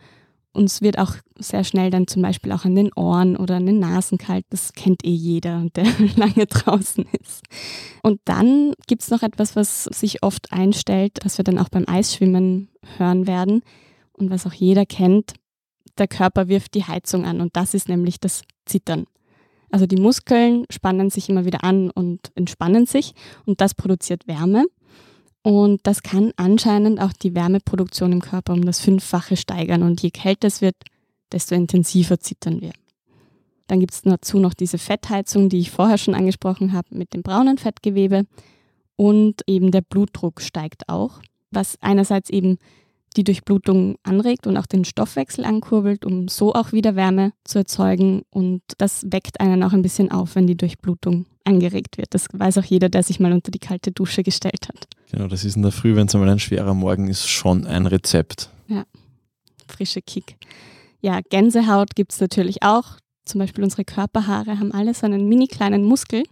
Und 0.56 0.66
es 0.66 0.82
wird 0.82 0.98
auch 0.98 1.16
sehr 1.38 1.66
schnell 1.66 1.90
dann 1.90 2.08
zum 2.08 2.22
Beispiel 2.22 2.54
auch 2.54 2.64
an 2.64 2.76
den 2.76 2.94
Ohren 2.94 3.36
oder 3.36 3.58
an 3.58 3.66
den 3.66 3.80
Nasen 3.80 4.18
kalt. 4.18 4.46
Das 4.50 4.72
kennt 4.72 5.04
eh 5.04 5.10
jeder, 5.14 5.66
der 5.76 5.86
lange 6.16 6.46
draußen 6.46 7.06
ist. 7.22 7.44
Und 8.02 8.22
dann 8.24 8.74
gibt 8.88 9.02
es 9.02 9.12
noch 9.12 9.22
etwas, 9.22 9.58
was 9.58 9.84
sich 9.84 10.24
oft 10.24 10.54
einstellt, 10.54 11.20
was 11.24 11.38
wir 11.38 11.44
dann 11.44 11.60
auch 11.60 11.68
beim 11.68 11.84
Eisschwimmen 11.88 12.70
hören 12.98 13.28
werden 13.28 13.64
und 14.14 14.30
was 14.30 14.48
auch 14.48 14.54
jeder 14.54 14.86
kennt. 14.86 15.34
Der 15.98 16.08
Körper 16.08 16.48
wirft 16.48 16.74
die 16.74 16.86
Heizung 16.86 17.26
an 17.26 17.42
und 17.42 17.58
das 17.58 17.74
ist 17.74 17.90
nämlich 17.90 18.22
das 18.22 18.42
Zittern. 18.66 19.08
Also 19.72 19.88
die 19.88 20.02
Muskeln 20.02 20.66
spannen 20.70 21.10
sich 21.10 21.28
immer 21.28 21.44
wieder 21.44 21.66
an 21.66 21.90
und 21.90 22.32
entspannen 22.36 22.86
sich 22.86 23.14
und 23.46 23.60
das 23.60 23.74
produziert 23.74 24.26
Wärme. 24.26 24.66
Und 25.46 25.82
das 25.84 26.02
kann 26.02 26.32
anscheinend 26.38 27.00
auch 27.00 27.14
die 27.14 27.36
Wärmeproduktion 27.36 28.12
im 28.12 28.20
Körper 28.20 28.54
um 28.54 28.66
das 28.66 28.80
Fünffache 28.80 29.38
steigern. 29.38 29.84
Und 29.84 30.02
je 30.02 30.10
kälter 30.10 30.48
es 30.48 30.60
wird, 30.60 30.76
desto 31.32 31.54
intensiver 31.54 32.20
zittern 32.20 32.62
wir. 32.62 32.72
Dann 33.68 33.80
gibt 33.80 33.94
es 33.94 34.02
dazu 34.02 34.40
noch 34.40 34.56
diese 34.56 34.80
Fettheizung, 34.80 35.50
die 35.50 35.60
ich 35.60 35.70
vorher 35.70 36.00
schon 36.00 36.16
angesprochen 36.16 36.74
habe, 36.74 36.88
mit 36.98 37.14
dem 37.14 37.22
braunen 37.22 37.60
Fettgewebe. 37.60 38.26
Und 38.96 39.44
eben 39.46 39.70
der 39.70 39.82
Blutdruck 39.82 40.42
steigt 40.42 40.90
auch, 40.90 41.22
was 41.52 41.78
einerseits 41.80 42.32
eben 42.32 42.58
die 43.18 43.24
Durchblutung 43.24 43.98
anregt 44.04 44.48
und 44.48 44.58
auch 44.58 44.66
den 44.66 44.86
Stoffwechsel 44.86 45.46
ankurbelt, 45.46 46.06
um 46.06 46.28
so 46.28 46.54
auch 46.54 46.72
wieder 46.72 46.96
Wärme 46.96 47.34
zu 47.44 47.60
erzeugen. 47.60 48.24
Und 48.30 48.62
das 48.78 49.06
weckt 49.10 49.40
einen 49.40 49.64
auch 49.64 49.74
ein 49.74 49.82
bisschen 49.82 50.12
auf, 50.12 50.36
wenn 50.36 50.48
die 50.48 50.58
Durchblutung 50.58 51.26
angeregt 51.44 51.98
wird. 51.98 52.14
Das 52.14 52.28
weiß 52.32 52.58
auch 52.58 52.64
jeder, 52.64 52.90
der 52.90 53.04
sich 53.04 53.20
mal 53.20 53.32
unter 53.32 53.52
die 53.52 53.60
kalte 53.60 53.92
Dusche 53.92 54.24
gestellt 54.24 54.68
hat. 54.68 54.88
Genau, 55.12 55.28
das 55.28 55.46
ist 55.46 55.56
in 55.56 55.62
der 55.62 55.72
Früh, 55.72 55.96
wenn 55.96 56.08
es 56.08 56.16
einmal 56.16 56.30
ein 56.30 56.40
schwerer 56.40 56.74
Morgen 56.74 57.08
ist, 57.08 57.28
schon 57.28 57.66
ein 57.66 57.86
Rezept. 57.86 58.50
Ja, 58.68 58.86
frische 59.68 60.02
Kick. 60.02 60.38
Ja, 61.02 61.20
Gänsehaut 61.30 61.96
gibt 61.96 62.14
es 62.14 62.20
natürlich 62.20 62.64
auch. 62.64 62.98
Zum 63.26 63.40
Beispiel 63.40 63.64
unsere 63.64 63.86
Körperhaare 63.86 64.60
haben 64.60 64.72
alle 64.72 64.94
so 64.94 65.06
einen 65.06 65.28
mini 65.28 65.48
kleinen 65.48 65.84
Muskel. 65.84 66.24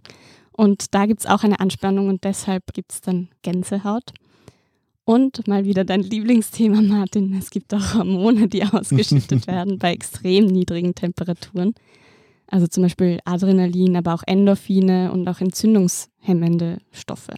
Und 0.52 0.94
da 0.94 1.06
gibt 1.06 1.20
es 1.20 1.26
auch 1.26 1.42
eine 1.42 1.60
Anspannung 1.60 2.08
und 2.08 2.24
deshalb 2.24 2.72
gibt 2.72 2.92
es 2.92 3.00
dann 3.00 3.28
Gänsehaut. 3.42 4.12
Und 5.04 5.46
mal 5.46 5.64
wieder 5.66 5.84
dein 5.84 6.02
Lieblingsthema, 6.02 6.80
Martin. 6.80 7.36
Es 7.38 7.50
gibt 7.50 7.74
auch 7.74 7.94
Hormone, 7.94 8.48
die 8.48 8.64
ausgeschüttet 8.64 9.46
werden 9.46 9.78
bei 9.78 9.92
extrem 9.92 10.46
niedrigen 10.46 10.94
Temperaturen. 10.94 11.74
Also 12.46 12.66
zum 12.66 12.84
Beispiel 12.84 13.18
Adrenalin, 13.24 13.96
aber 13.96 14.14
auch 14.14 14.22
Endorphine 14.26 15.12
und 15.12 15.28
auch 15.28 15.40
entzündungshemmende 15.40 16.78
Stoffe. 16.92 17.34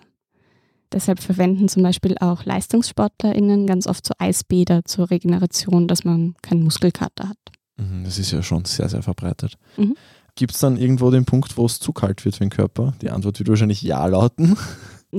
Deshalb 0.92 1.20
verwenden 1.20 1.68
zum 1.68 1.82
Beispiel 1.82 2.16
auch 2.18 2.44
LeistungssportlerInnen 2.44 3.66
ganz 3.66 3.86
oft 3.86 4.06
so 4.06 4.14
Eisbäder 4.18 4.84
zur 4.84 5.10
Regeneration, 5.10 5.88
dass 5.88 6.04
man 6.04 6.34
keinen 6.42 6.62
Muskelkater 6.62 7.28
hat. 7.28 7.38
Mhm, 7.76 8.04
das 8.04 8.18
ist 8.18 8.30
ja 8.30 8.42
schon 8.42 8.64
sehr, 8.64 8.88
sehr 8.88 9.02
verbreitet. 9.02 9.56
Mhm. 9.76 9.96
Gibt 10.36 10.52
es 10.52 10.60
dann 10.60 10.76
irgendwo 10.76 11.10
den 11.10 11.24
Punkt, 11.24 11.56
wo 11.56 11.66
es 11.66 11.80
zu 11.80 11.92
kalt 11.92 12.24
wird 12.24 12.36
für 12.36 12.44
den 12.44 12.50
Körper? 12.50 12.94
Die 13.00 13.10
Antwort 13.10 13.38
wird 13.38 13.48
wahrscheinlich 13.48 13.82
ja 13.82 14.04
lauten. 14.06 14.56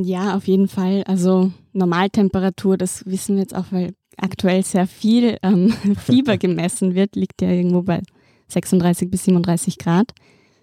Ja, 0.04 0.36
auf 0.36 0.48
jeden 0.48 0.68
Fall. 0.68 1.04
Also 1.06 1.52
Normaltemperatur, 1.74 2.78
das 2.78 3.06
wissen 3.06 3.36
wir 3.36 3.42
jetzt 3.42 3.56
auch, 3.56 3.66
weil 3.72 3.94
aktuell 4.18 4.64
sehr 4.64 4.88
viel 4.88 5.38
ähm, 5.42 5.74
Fieber 5.98 6.38
gemessen 6.38 6.96
wird, 6.96 7.16
liegt 7.16 7.42
ja 7.42 7.50
irgendwo 7.50 7.82
bei 7.82 8.02
36 8.50 9.10
bis 9.10 9.26
37 9.26 9.78
Grad. 9.78 10.12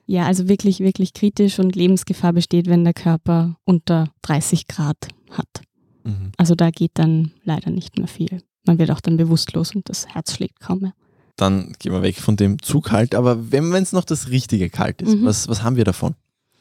Ja, 0.07 0.27
also 0.27 0.49
wirklich, 0.49 0.81
wirklich 0.81 1.15
kritisch 1.15 1.59
und 1.59 1.75
Lebensgefahr 1.75 2.33
besteht, 2.33 2.67
wenn 2.67 2.85
der 2.85 2.93
Körper 2.93 3.57
unter 3.65 4.11
30 4.23 4.69
Grad 4.69 5.09
hat. 5.31 5.63
Mhm. 6.05 6.33
Also 6.37 6.55
da 6.55 6.71
geht 6.71 6.93
dann 6.95 7.33
leider 7.43 7.71
nicht 7.71 7.99
mehr 7.99 8.09
viel. 8.09 8.43
man 8.67 8.79
wird 8.79 8.91
auch 8.91 9.01
dann 9.01 9.17
bewusstlos 9.17 9.75
und 9.75 9.89
das 9.89 10.07
Herz 10.07 10.35
schlägt 10.35 10.61
kaum 10.61 10.81
mehr. 10.81 10.95
Dann 11.37 11.75
gehen 11.79 11.93
wir 11.93 12.03
weg 12.03 12.17
von 12.17 12.37
dem 12.37 12.63
zu 12.63 12.81
kalt, 12.81 13.15
aber 13.15 13.51
wenn 13.51 13.73
es 13.75 13.93
noch 13.93 14.05
das 14.05 14.29
richtige 14.29 14.71
kalt 14.71 15.03
ist, 15.03 15.17
mhm. 15.17 15.25
was, 15.25 15.49
was 15.49 15.63
haben 15.63 15.77
wir 15.77 15.85
davon? 15.85 16.15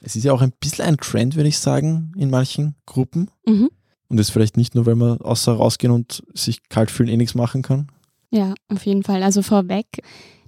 Es 0.03 0.15
ist 0.15 0.25
ja 0.25 0.33
auch 0.33 0.41
ein 0.41 0.51
bisschen 0.59 0.85
ein 0.85 0.97
Trend, 0.97 1.35
würde 1.35 1.49
ich 1.49 1.57
sagen, 1.57 2.11
in 2.17 2.29
manchen 2.29 2.75
Gruppen. 2.85 3.31
Mhm. 3.47 3.69
Und 4.09 4.17
das 4.17 4.29
vielleicht 4.29 4.57
nicht 4.57 4.75
nur, 4.75 4.85
weil 4.85 4.95
man 4.95 5.19
außer 5.19 5.53
rausgehen 5.53 5.93
und 5.93 6.23
sich 6.33 6.67
kalt 6.69 6.91
fühlen 6.91 7.09
eh 7.09 7.17
nichts 7.17 7.35
machen 7.35 7.61
kann. 7.61 7.87
Ja, 8.29 8.53
auf 8.67 8.85
jeden 8.85 9.03
Fall. 9.03 9.23
Also 9.23 9.41
vorweg, 9.41 9.85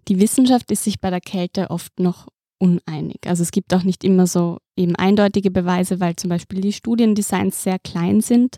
die 0.08 0.20
Wissenschaft 0.20 0.72
ist 0.72 0.84
sich 0.84 1.00
bei 1.00 1.10
der 1.10 1.22
Kälte 1.22 1.70
oft 1.72 2.00
noch 2.00 2.28
uneinig. 2.60 3.20
Also 3.26 3.44
es 3.44 3.52
gibt 3.52 3.74
auch 3.74 3.84
nicht 3.84 4.04
immer 4.04 4.28
so 4.28 4.60
eben 4.76 4.96
eindeutige 4.96 5.52
Beweise, 5.52 6.00
weil 6.00 6.16
zum 6.16 6.30
Beispiel 6.30 6.62
die 6.62 6.74
Studiendesigns 6.74 7.64
sehr 7.64 7.80
klein 7.80 8.22
sind 8.22 8.58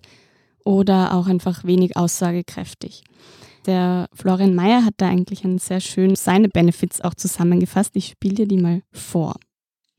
oder 0.65 1.13
auch 1.13 1.27
einfach 1.27 1.63
wenig 1.63 1.95
aussagekräftig. 1.95 3.03
Der 3.65 4.07
Florian 4.13 4.55
Mayer 4.55 4.83
hat 4.83 4.95
da 4.97 5.07
eigentlich 5.09 5.43
ein 5.43 5.57
sehr 5.57 5.79
schön 5.79 6.15
seine 6.15 6.49
Benefits 6.49 7.01
auch 7.01 7.13
zusammengefasst. 7.13 7.95
Ich 7.95 8.07
spiele 8.07 8.35
dir 8.35 8.47
die 8.47 8.57
mal 8.57 8.81
vor. 8.91 9.35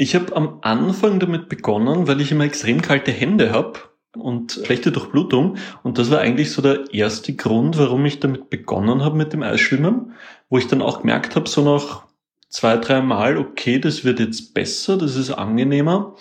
Ich 0.01 0.15
habe 0.15 0.35
am 0.37 0.61
Anfang 0.63 1.19
damit 1.19 1.49
begonnen, 1.49 2.07
weil 2.07 2.21
ich 2.21 2.31
immer 2.31 2.45
extrem 2.45 2.81
kalte 2.81 3.11
Hände 3.11 3.51
habe 3.51 3.81
und 4.17 4.61
schlechte 4.65 4.93
Durchblutung. 4.93 5.57
Und 5.83 5.99
das 5.99 6.11
war 6.13 6.21
eigentlich 6.21 6.53
so 6.53 6.63
der 6.63 6.95
erste 6.95 7.35
Grund, 7.35 7.79
warum 7.79 8.07
ich 8.07 8.21
damit 8.21 8.49
begonnen 8.49 9.05
habe 9.05 9.17
mit 9.17 9.33
dem 9.33 9.43
Eisschwimmen, 9.43 10.13
wo 10.49 10.57
ich 10.57 10.69
dann 10.69 10.83
auch 10.83 11.01
gemerkt 11.01 11.35
habe, 11.35 11.49
so 11.49 11.63
nach 11.63 12.05
zwei, 12.49 12.77
drei 12.77 13.01
Mal, 13.01 13.39
okay, 13.39 13.81
das 13.81 14.05
wird 14.05 14.21
jetzt 14.21 14.55
besser, 14.55 14.97
das 14.97 15.17
ist 15.17 15.33
angenehmer. 15.33 16.15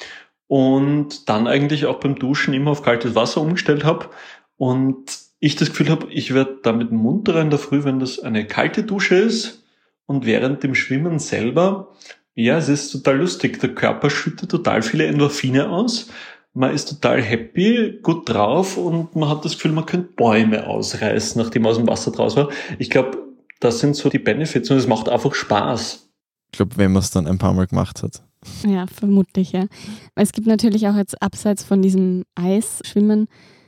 Und 0.47 1.29
dann 1.29 1.45
eigentlich 1.45 1.85
auch 1.85 1.99
beim 1.99 2.15
Duschen 2.15 2.55
immer 2.55 2.71
auf 2.71 2.81
kaltes 2.81 3.13
Wasser 3.13 3.41
umgestellt 3.41 3.83
habe. 3.83 4.09
Und 4.55 5.19
ich 5.39 5.55
das 5.55 5.69
Gefühl 5.69 5.89
habe, 5.89 6.07
ich 6.11 6.33
werde 6.33 6.57
damit 6.63 6.91
munterer 6.91 7.41
in 7.41 7.51
der 7.51 7.59
Früh, 7.59 7.83
wenn 7.83 7.99
das 7.99 8.19
eine 8.19 8.47
kalte 8.47 8.81
Dusche 8.81 9.15
ist. 9.15 9.63
Und 10.07 10.25
während 10.25 10.63
dem 10.63 10.73
Schwimmen 10.73 11.19
selber 11.19 11.93
ja, 12.37 12.55
es 12.57 12.69
ist 12.69 12.91
total 12.91 13.17
lustig. 13.17 13.59
Der 13.61 13.73
Körper 13.73 14.11
schüttet 14.11 14.51
total 14.51 14.83
viele 14.83 15.07
Endorphine 15.07 15.69
aus. 15.69 16.07
Man 16.53 16.71
ist 16.71 16.87
total 16.87 17.19
happy, 17.19 17.99
gut 18.03 18.29
drauf 18.29 18.77
und 18.77 19.15
man 19.15 19.27
hat 19.27 19.43
das 19.43 19.53
Gefühl, 19.53 19.71
man 19.71 19.87
könnte 19.87 20.09
Bäume 20.15 20.67
ausreißen, 20.67 21.41
nachdem 21.41 21.63
man 21.63 21.71
aus 21.71 21.77
dem 21.77 21.87
Wasser 21.87 22.11
draus 22.11 22.35
war. 22.35 22.49
Ich 22.77 22.91
glaube, 22.91 23.17
das 23.59 23.79
sind 23.79 23.95
so 23.95 24.09
die 24.09 24.19
Benefits 24.19 24.69
und 24.69 24.77
es 24.77 24.85
macht 24.85 25.09
einfach 25.09 25.33
Spaß. 25.33 26.09
Ich 26.51 26.57
glaube, 26.57 26.77
wenn 26.77 26.91
man 26.91 27.01
es 27.01 27.09
dann 27.09 27.25
ein 27.25 27.39
paar 27.39 27.53
Mal 27.53 27.65
gemacht 27.65 28.03
hat. 28.03 28.23
Ja, 28.63 28.85
vermutlich, 28.85 29.53
ja. 29.53 29.65
Es 30.13 30.31
gibt 30.31 30.45
natürlich 30.45 30.87
auch 30.87 30.95
jetzt 30.95 31.19
abseits 31.19 31.63
von 31.63 31.81
diesem 31.81 32.23
Eisschwimmen 32.35 33.27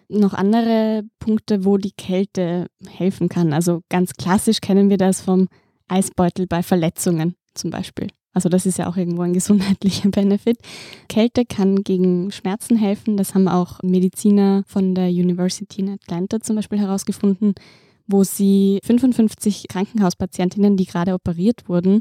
noch 0.10 0.36
andere 0.36 1.06
Punkte, 1.18 1.66
wo 1.66 1.78
die 1.78 1.94
Kälte 1.94 2.68
helfen 2.88 3.30
kann. 3.30 3.52
Also 3.52 3.82
ganz 3.90 4.14
klassisch 4.14 4.62
kennen 4.62 4.92
wir 4.92 4.98
das 4.98 5.22
vom 5.22 5.48
Eisbeutel 5.88 6.46
bei 6.46 6.62
Verletzungen 6.62 7.36
zum 7.56 7.72
Beispiel. 7.72 8.10
Also 8.40 8.48
das 8.48 8.66
ist 8.66 8.78
ja 8.78 8.88
auch 8.88 8.96
irgendwo 8.96 9.24
ein 9.24 9.34
gesundheitlicher 9.34 10.10
Benefit. 10.12 10.60
Kälte 11.10 11.44
kann 11.44 11.84
gegen 11.84 12.32
Schmerzen 12.32 12.78
helfen. 12.78 13.18
Das 13.18 13.36
haben 13.36 13.50
auch 13.50 13.84
Mediziner 13.84 14.64
von 14.66 14.96
der 14.96 15.10
University 15.10 15.82
in 15.82 15.90
Atlanta 15.90 16.40
zum 16.40 16.56
Beispiel 16.56 16.80
herausgefunden, 16.80 17.54
wo 18.08 18.24
sie 18.24 18.80
55 18.86 19.68
Krankenhauspatientinnen, 19.68 20.78
die 20.78 20.86
gerade 20.86 21.16
operiert 21.16 21.68
wurden, 21.68 22.00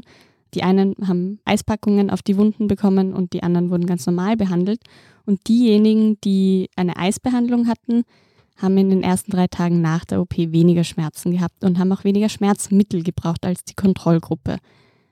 die 0.53 0.63
einen 0.63 0.95
haben 1.05 1.39
Eispackungen 1.43 2.09
auf 2.09 2.21
die 2.21 2.37
Wunden 2.37 2.67
bekommen 2.67 3.13
und 3.13 3.33
die 3.33 3.43
anderen 3.43 3.69
wurden 3.69 3.85
ganz 3.85 4.05
normal 4.05 4.37
behandelt. 4.37 4.79
Und 5.25 5.45
diejenigen, 5.49 6.21
die 6.21 6.69
eine 6.77 6.95
Eisbehandlung 6.95 7.67
hatten, 7.67 8.03
haben 8.55 8.77
in 8.77 8.89
den 8.89 9.03
ersten 9.03 9.31
drei 9.31 9.47
Tagen 9.47 9.81
nach 9.81 10.05
der 10.05 10.21
OP 10.21 10.37
weniger 10.37 10.85
Schmerzen 10.85 11.33
gehabt 11.33 11.65
und 11.65 11.79
haben 11.79 11.91
auch 11.91 12.05
weniger 12.05 12.29
Schmerzmittel 12.29 13.03
gebraucht 13.03 13.45
als 13.45 13.65
die 13.65 13.75
Kontrollgruppe. 13.75 14.59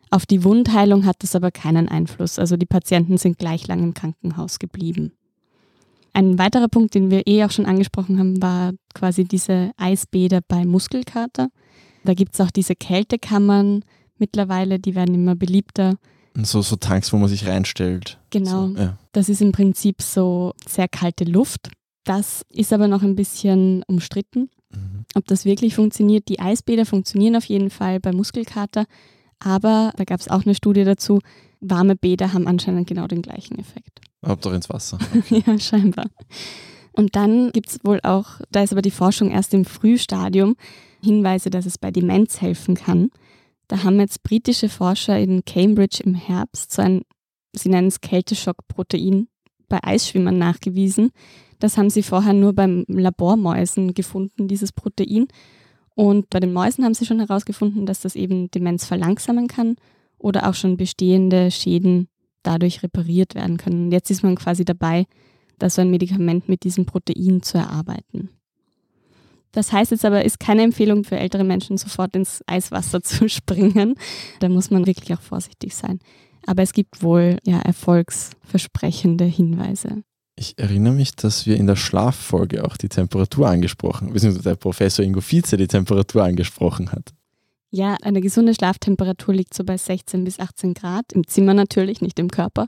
Auf 0.09 0.25
die 0.25 0.43
Wundheilung 0.43 1.05
hat 1.05 1.17
das 1.19 1.35
aber 1.35 1.51
keinen 1.51 1.89
Einfluss. 1.89 2.39
Also 2.39 2.57
die 2.57 2.65
Patienten 2.65 3.17
sind 3.17 3.37
gleich 3.37 3.67
lang 3.67 3.83
im 3.83 3.93
Krankenhaus 3.93 4.59
geblieben. 4.59 5.11
Ein 6.13 6.39
weiterer 6.39 6.67
Punkt, 6.67 6.95
den 6.95 7.11
wir 7.11 7.27
eh 7.27 7.43
auch 7.43 7.51
schon 7.51 7.65
angesprochen 7.65 8.17
haben, 8.17 8.41
war 8.41 8.71
quasi 8.93 9.25
diese 9.25 9.71
Eisbäder 9.77 10.41
bei 10.47 10.65
Muskelkater. 10.65 11.49
Da 12.03 12.13
gibt 12.13 12.33
es 12.33 12.41
auch 12.41 12.51
diese 12.51 12.75
Kältekammern 12.75 13.83
mittlerweile, 14.17 14.79
die 14.79 14.95
werden 14.95 15.13
immer 15.13 15.35
beliebter. 15.35 15.95
So, 16.35 16.61
so 16.61 16.75
Tanks, 16.75 17.11
wo 17.13 17.17
man 17.17 17.29
sich 17.29 17.47
reinstellt. 17.47 18.19
Genau. 18.29 18.67
So, 18.67 18.77
ja. 18.77 18.97
Das 19.11 19.29
ist 19.29 19.41
im 19.41 19.51
Prinzip 19.51 20.01
so 20.01 20.53
sehr 20.67 20.87
kalte 20.87 21.23
Luft. 21.23 21.69
Das 22.03 22.43
ist 22.49 22.71
aber 22.73 22.87
noch 22.87 23.03
ein 23.03 23.15
bisschen 23.15 23.83
umstritten, 23.87 24.49
mhm. 24.71 25.05
ob 25.15 25.25
das 25.25 25.45
wirklich 25.45 25.75
funktioniert. 25.75 26.29
Die 26.29 26.39
Eisbäder 26.39 26.85
funktionieren 26.85 27.35
auf 27.35 27.45
jeden 27.45 27.69
Fall 27.69 27.99
bei 27.99 28.13
Muskelkater. 28.13 28.85
Aber 29.39 29.93
da 29.95 30.03
gab 30.03 30.19
es 30.19 30.29
auch 30.29 30.45
eine 30.45 30.55
Studie 30.55 30.83
dazu, 30.83 31.19
warme 31.59 31.95
Bäder 31.95 32.33
haben 32.33 32.47
anscheinend 32.47 32.87
genau 32.87 33.07
den 33.07 33.21
gleichen 33.21 33.57
Effekt. 33.59 34.01
Hauptsache 34.25 34.55
ins 34.55 34.69
Wasser. 34.69 34.97
ja, 35.29 35.59
scheinbar. 35.59 36.07
Und 36.93 37.15
dann 37.15 37.51
gibt 37.51 37.69
es 37.69 37.79
wohl 37.83 37.99
auch, 38.01 38.41
da 38.51 38.63
ist 38.63 38.71
aber 38.71 38.81
die 38.81 38.91
Forschung 38.91 39.29
erst 39.29 39.53
im 39.53 39.65
Frühstadium, 39.65 40.55
Hinweise, 41.03 41.51
dass 41.51 41.67
es 41.67 41.77
bei 41.77 41.91
Demenz 41.91 42.41
helfen 42.41 42.75
kann. 42.75 43.09
Da 43.67 43.83
haben 43.83 43.99
jetzt 43.99 44.23
britische 44.23 44.69
Forscher 44.69 45.19
in 45.19 45.45
Cambridge 45.45 46.01
im 46.03 46.15
Herbst 46.15 46.73
so 46.73 46.81
ein, 46.81 47.01
sie 47.53 47.69
nennen 47.69 47.89
es 47.89 48.01
Kälteschockprotein, 48.01 49.27
bei 49.69 49.83
Eisschwimmern 49.83 50.37
nachgewiesen. 50.37 51.11
Das 51.59 51.77
haben 51.77 51.89
sie 51.89 52.03
vorher 52.03 52.33
nur 52.33 52.53
beim 52.53 52.85
Labormäusen 52.87 53.93
gefunden, 53.93 54.47
dieses 54.47 54.71
Protein. 54.71 55.27
Und 55.97 56.29
bei 56.29 56.39
den 56.39 56.53
Mäusen 56.53 56.85
haben 56.85 56.93
sie 56.93 57.07
schon 57.07 57.17
herausgefunden, 57.17 57.87
dass 57.87 58.01
das 58.01 58.15
eben 58.15 58.51
Demenz 58.51 58.85
verlangsamen 58.85 59.47
kann 59.47 59.77
oder 60.19 60.47
auch 60.47 60.53
schon 60.53 60.77
bestehende 60.77 61.49
Schäden 61.49 62.07
dadurch 62.43 62.83
repariert 62.83 63.33
werden 63.33 63.57
können. 63.57 63.85
Und 63.85 63.91
jetzt 63.91 64.11
ist 64.11 64.21
man 64.21 64.35
quasi 64.35 64.63
dabei, 64.63 65.07
da 65.57 65.71
so 65.71 65.81
ein 65.81 65.89
Medikament 65.89 66.47
mit 66.47 66.65
diesem 66.65 66.85
Protein 66.85 67.41
zu 67.41 67.57
erarbeiten. 67.57 68.29
Das 69.53 69.73
heißt 69.73 69.89
jetzt 69.89 70.05
aber, 70.05 70.23
ist 70.23 70.39
keine 70.39 70.61
Empfehlung 70.61 71.03
für 71.03 71.17
ältere 71.17 71.43
Menschen, 71.43 71.79
sofort 71.79 72.15
ins 72.15 72.43
Eiswasser 72.45 73.01
zu 73.01 73.27
springen. 73.27 73.95
Da 74.39 74.49
muss 74.49 74.69
man 74.69 74.85
wirklich 74.85 75.17
auch 75.17 75.21
vorsichtig 75.21 75.73
sein. 75.73 75.97
Aber 76.45 76.61
es 76.61 76.73
gibt 76.73 77.01
wohl 77.01 77.39
ja 77.43 77.57
erfolgsversprechende 77.57 79.25
Hinweise. 79.25 80.03
Ich 80.39 80.57
erinnere 80.57 80.93
mich, 80.93 81.15
dass 81.15 81.47
wir 81.47 81.57
in 81.57 81.65
der 81.65 81.75
Schlaffolge 81.75 82.63
auch 82.63 82.77
die 82.77 82.89
Temperatur 82.89 83.49
angesprochen, 83.49 84.07
haben, 84.07 84.13
beziehungsweise 84.13 84.49
der 84.49 84.55
Professor 84.55 85.03
Ingo 85.03 85.19
Vize 85.19 85.57
die 85.57 85.67
Temperatur 85.67 86.23
angesprochen 86.23 86.91
hat. 86.91 87.13
Ja, 87.71 87.97
eine 88.03 88.21
gesunde 88.21 88.53
Schlaftemperatur 88.53 89.33
liegt 89.33 89.55
so 89.55 89.63
bei 89.63 89.77
16 89.77 90.23
bis 90.23 90.39
18 90.39 90.75
Grad, 90.75 91.11
im 91.13 91.27
Zimmer 91.27 91.55
natürlich, 91.55 92.01
nicht 92.01 92.19
im 92.19 92.29
Körper. 92.29 92.67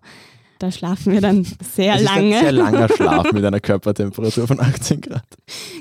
Da 0.57 0.71
schlafen 0.71 1.13
wir 1.13 1.21
dann 1.21 1.43
sehr 1.73 1.95
es 1.95 2.03
lange. 2.03 2.29
Ist 2.29 2.35
ein 2.37 2.41
sehr 2.41 2.51
langer 2.51 2.89
Schlaf 2.95 3.31
mit 3.31 3.45
einer 3.45 3.59
Körpertemperatur 3.59 4.47
von 4.47 4.59
18 4.59 5.01
Grad. 5.01 5.25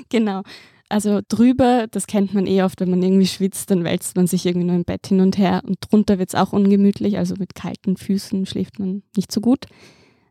Genau. 0.09 0.43
Also 0.89 1.21
drüber, 1.27 1.87
das 1.89 2.05
kennt 2.05 2.35
man 2.35 2.45
eh 2.45 2.61
oft, 2.61 2.81
wenn 2.81 2.89
man 2.91 3.01
irgendwie 3.01 3.27
schwitzt, 3.27 3.71
dann 3.71 3.83
wälzt 3.83 4.15
man 4.15 4.27
sich 4.27 4.45
irgendwie 4.45 4.65
nur 4.65 4.75
im 4.75 4.85
Bett 4.85 5.07
hin 5.07 5.21
und 5.21 5.37
her 5.37 5.61
und 5.65 5.77
drunter 5.81 6.17
wird 6.19 6.29
es 6.29 6.35
auch 6.35 6.53
ungemütlich, 6.53 7.17
also 7.17 7.35
mit 7.37 7.53
kalten 7.53 7.97
Füßen 7.97 8.45
schläft 8.45 8.79
man 8.79 9.03
nicht 9.15 9.31
so 9.31 9.41
gut. 9.41 9.65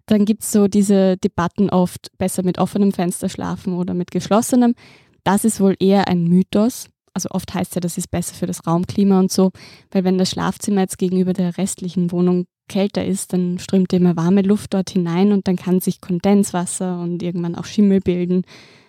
Dann 0.08 0.24
gibt 0.24 0.42
es 0.42 0.52
so 0.52 0.68
diese 0.68 1.18
Debatten 1.18 1.68
oft, 1.68 2.10
besser 2.16 2.42
mit 2.42 2.58
offenem 2.58 2.92
Fenster 2.92 3.28
schlafen 3.28 3.74
oder 3.74 3.92
mit 3.92 4.10
geschlossenem. 4.10 4.74
Das 5.22 5.44
ist 5.44 5.60
wohl 5.60 5.76
eher 5.78 6.08
ein 6.08 6.24
Mythos. 6.24 6.88
Also 7.12 7.28
oft 7.30 7.52
heißt 7.52 7.74
ja, 7.74 7.80
das 7.80 7.98
ist 7.98 8.10
besser 8.10 8.34
für 8.34 8.46
das 8.46 8.66
Raumklima 8.66 9.20
und 9.20 9.30
so, 9.30 9.50
weil 9.90 10.04
wenn 10.04 10.18
das 10.18 10.30
Schlafzimmer 10.30 10.80
jetzt 10.80 10.98
gegenüber 10.98 11.34
der 11.34 11.58
restlichen 11.58 12.10
Wohnung 12.10 12.46
kälter 12.68 13.04
ist, 13.04 13.34
dann 13.34 13.58
strömt 13.58 13.92
immer 13.92 14.16
warme 14.16 14.42
Luft 14.42 14.72
dort 14.72 14.90
hinein 14.90 15.32
und 15.32 15.46
dann 15.46 15.56
kann 15.56 15.80
sich 15.80 16.00
Kondenswasser 16.00 17.00
und 17.00 17.22
irgendwann 17.22 17.54
auch 17.54 17.64
Schimmel 17.66 18.00
bilden, 18.00 18.42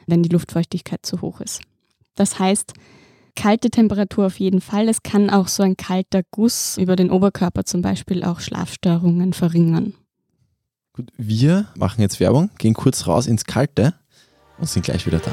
wenn 0.07 0.23
die 0.23 0.29
Luftfeuchtigkeit 0.29 1.05
zu 1.05 1.21
hoch 1.21 1.41
ist. 1.41 1.61
Das 2.15 2.39
heißt, 2.39 2.73
kalte 3.35 3.69
Temperatur 3.69 4.27
auf 4.27 4.39
jeden 4.39 4.61
Fall. 4.61 4.87
Es 4.87 5.03
kann 5.03 5.29
auch 5.29 5.49
so 5.49 5.63
ein 5.63 5.75
kalter 5.75 6.21
Guss 6.31 6.77
über 6.77 6.95
den 6.95 7.11
Oberkörper 7.11 7.65
zum 7.65 7.81
Beispiel 7.81 8.23
auch 8.23 8.39
Schlafstörungen 8.39 9.33
verringern. 9.33 9.95
Gut, 10.93 11.11
wir 11.17 11.67
machen 11.75 12.01
jetzt 12.01 12.19
Werbung, 12.19 12.49
gehen 12.57 12.73
kurz 12.73 13.07
raus 13.07 13.27
ins 13.27 13.45
Kalte 13.45 13.93
und 14.57 14.67
sind 14.69 14.83
gleich 14.83 15.05
wieder 15.05 15.19
da. 15.19 15.31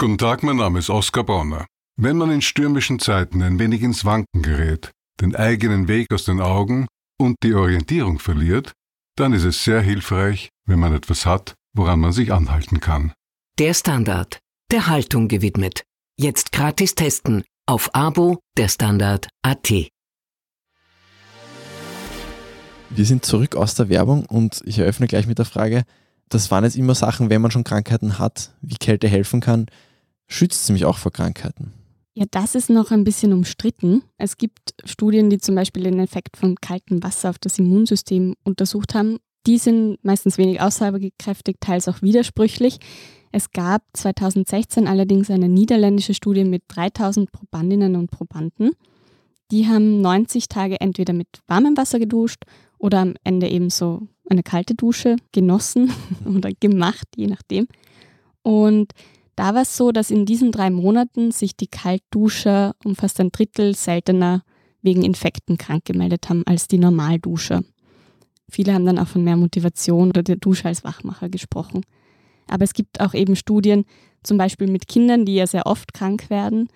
Guten 0.00 0.18
Tag, 0.18 0.42
mein 0.42 0.56
Name 0.56 0.78
ist 0.78 0.90
Oskar 0.90 1.24
Bonner. 1.24 1.66
Wenn 2.00 2.16
man 2.16 2.30
in 2.30 2.40
stürmischen 2.40 3.00
Zeiten 3.00 3.42
ein 3.42 3.58
wenig 3.58 3.82
ins 3.82 4.04
Wanken 4.04 4.42
gerät, 4.42 4.92
den 5.20 5.34
eigenen 5.34 5.88
Weg 5.88 6.12
aus 6.14 6.24
den 6.24 6.40
Augen 6.40 6.86
und 7.18 7.34
die 7.42 7.54
Orientierung 7.54 8.20
verliert, 8.20 8.72
dann 9.16 9.32
ist 9.32 9.42
es 9.42 9.64
sehr 9.64 9.80
hilfreich, 9.80 10.50
wenn 10.66 10.78
man 10.78 10.94
etwas 10.94 11.26
hat, 11.26 11.54
woran 11.74 11.98
man 11.98 12.12
sich 12.12 12.32
anhalten 12.32 12.78
kann. 12.78 13.12
Der 13.58 13.74
Standard, 13.74 14.38
der 14.70 14.86
Haltung 14.86 15.26
gewidmet. 15.26 15.82
Jetzt 16.16 16.52
gratis 16.52 16.94
testen 16.94 17.42
auf 17.66 17.92
Abo 17.94 18.38
der 18.56 18.68
Standard 18.68 19.28
AT. 19.42 19.90
Wir 22.90 23.04
sind 23.04 23.24
zurück 23.24 23.54
aus 23.54 23.74
der 23.74 23.88
Werbung 23.88 24.24
und 24.26 24.62
ich 24.64 24.78
eröffne 24.78 25.06
gleich 25.06 25.26
mit 25.26 25.38
der 25.38 25.44
Frage, 25.44 25.84
das 26.28 26.50
waren 26.50 26.64
jetzt 26.64 26.76
immer 26.76 26.94
Sachen, 26.94 27.30
wenn 27.30 27.40
man 27.40 27.50
schon 27.50 27.64
Krankheiten 27.64 28.18
hat, 28.18 28.50
wie 28.60 28.76
Kälte 28.76 29.08
helfen 29.08 29.40
kann, 29.40 29.66
schützt 30.26 30.66
sie 30.66 30.72
mich 30.72 30.84
auch 30.84 30.98
vor 30.98 31.12
Krankheiten. 31.12 31.72
Ja, 32.14 32.24
das 32.30 32.54
ist 32.54 32.68
noch 32.68 32.90
ein 32.90 33.04
bisschen 33.04 33.32
umstritten. 33.32 34.02
Es 34.16 34.36
gibt 34.36 34.74
Studien, 34.84 35.30
die 35.30 35.38
zum 35.38 35.54
Beispiel 35.54 35.84
den 35.84 36.00
Effekt 36.00 36.36
von 36.36 36.56
kaltem 36.56 37.02
Wasser 37.02 37.30
auf 37.30 37.38
das 37.38 37.58
Immunsystem 37.58 38.34
untersucht 38.42 38.94
haben. 38.94 39.18
Die 39.46 39.58
sind 39.58 39.98
meistens 40.02 40.36
wenig 40.36 40.60
aussagekräftig, 40.60 41.56
teils 41.60 41.88
auch 41.88 42.02
widersprüchlich. 42.02 42.80
Es 43.30 43.52
gab 43.52 43.82
2016 43.92 44.88
allerdings 44.88 45.30
eine 45.30 45.48
niederländische 45.48 46.14
Studie 46.14 46.44
mit 46.44 46.62
3000 46.68 47.30
Probandinnen 47.30 47.94
und 47.94 48.10
Probanden. 48.10 48.72
Die 49.50 49.68
haben 49.68 50.00
90 50.00 50.48
Tage 50.48 50.80
entweder 50.80 51.12
mit 51.12 51.28
warmem 51.46 51.76
Wasser 51.76 51.98
geduscht 51.98 52.42
oder 52.78 53.00
am 53.00 53.14
Ende 53.24 53.48
eben 53.48 53.70
so 53.70 54.08
eine 54.28 54.42
kalte 54.42 54.74
Dusche 54.74 55.16
genossen 55.32 55.92
oder 56.24 56.50
gemacht, 56.60 57.06
je 57.16 57.26
nachdem. 57.26 57.66
Und 58.42 58.92
da 59.36 59.54
war 59.54 59.62
es 59.62 59.76
so, 59.76 59.92
dass 59.92 60.10
in 60.10 60.26
diesen 60.26 60.52
drei 60.52 60.70
Monaten 60.70 61.30
sich 61.30 61.56
die 61.56 61.68
Kaltduscher 61.68 62.74
um 62.84 62.96
fast 62.96 63.20
ein 63.20 63.30
Drittel 63.30 63.74
seltener 63.74 64.42
wegen 64.82 65.04
Infekten 65.04 65.58
krank 65.58 65.84
gemeldet 65.84 66.28
haben 66.28 66.44
als 66.46 66.68
die 66.68 66.78
Normalduscher. 66.78 67.62
Viele 68.50 68.72
haben 68.72 68.86
dann 68.86 68.98
auch 68.98 69.08
von 69.08 69.22
mehr 69.22 69.36
Motivation 69.36 70.08
oder 70.08 70.22
der 70.22 70.36
Dusche 70.36 70.66
als 70.66 70.82
Wachmacher 70.82 71.28
gesprochen. 71.28 71.82
Aber 72.48 72.64
es 72.64 72.72
gibt 72.72 73.00
auch 73.00 73.14
eben 73.14 73.36
Studien, 73.36 73.84
zum 74.22 74.38
Beispiel 74.38 74.68
mit 74.68 74.88
Kindern, 74.88 75.24
die 75.24 75.34
ja 75.34 75.46
sehr 75.46 75.66
oft 75.66 75.92
krank 75.92 76.30
werden. 76.30 76.68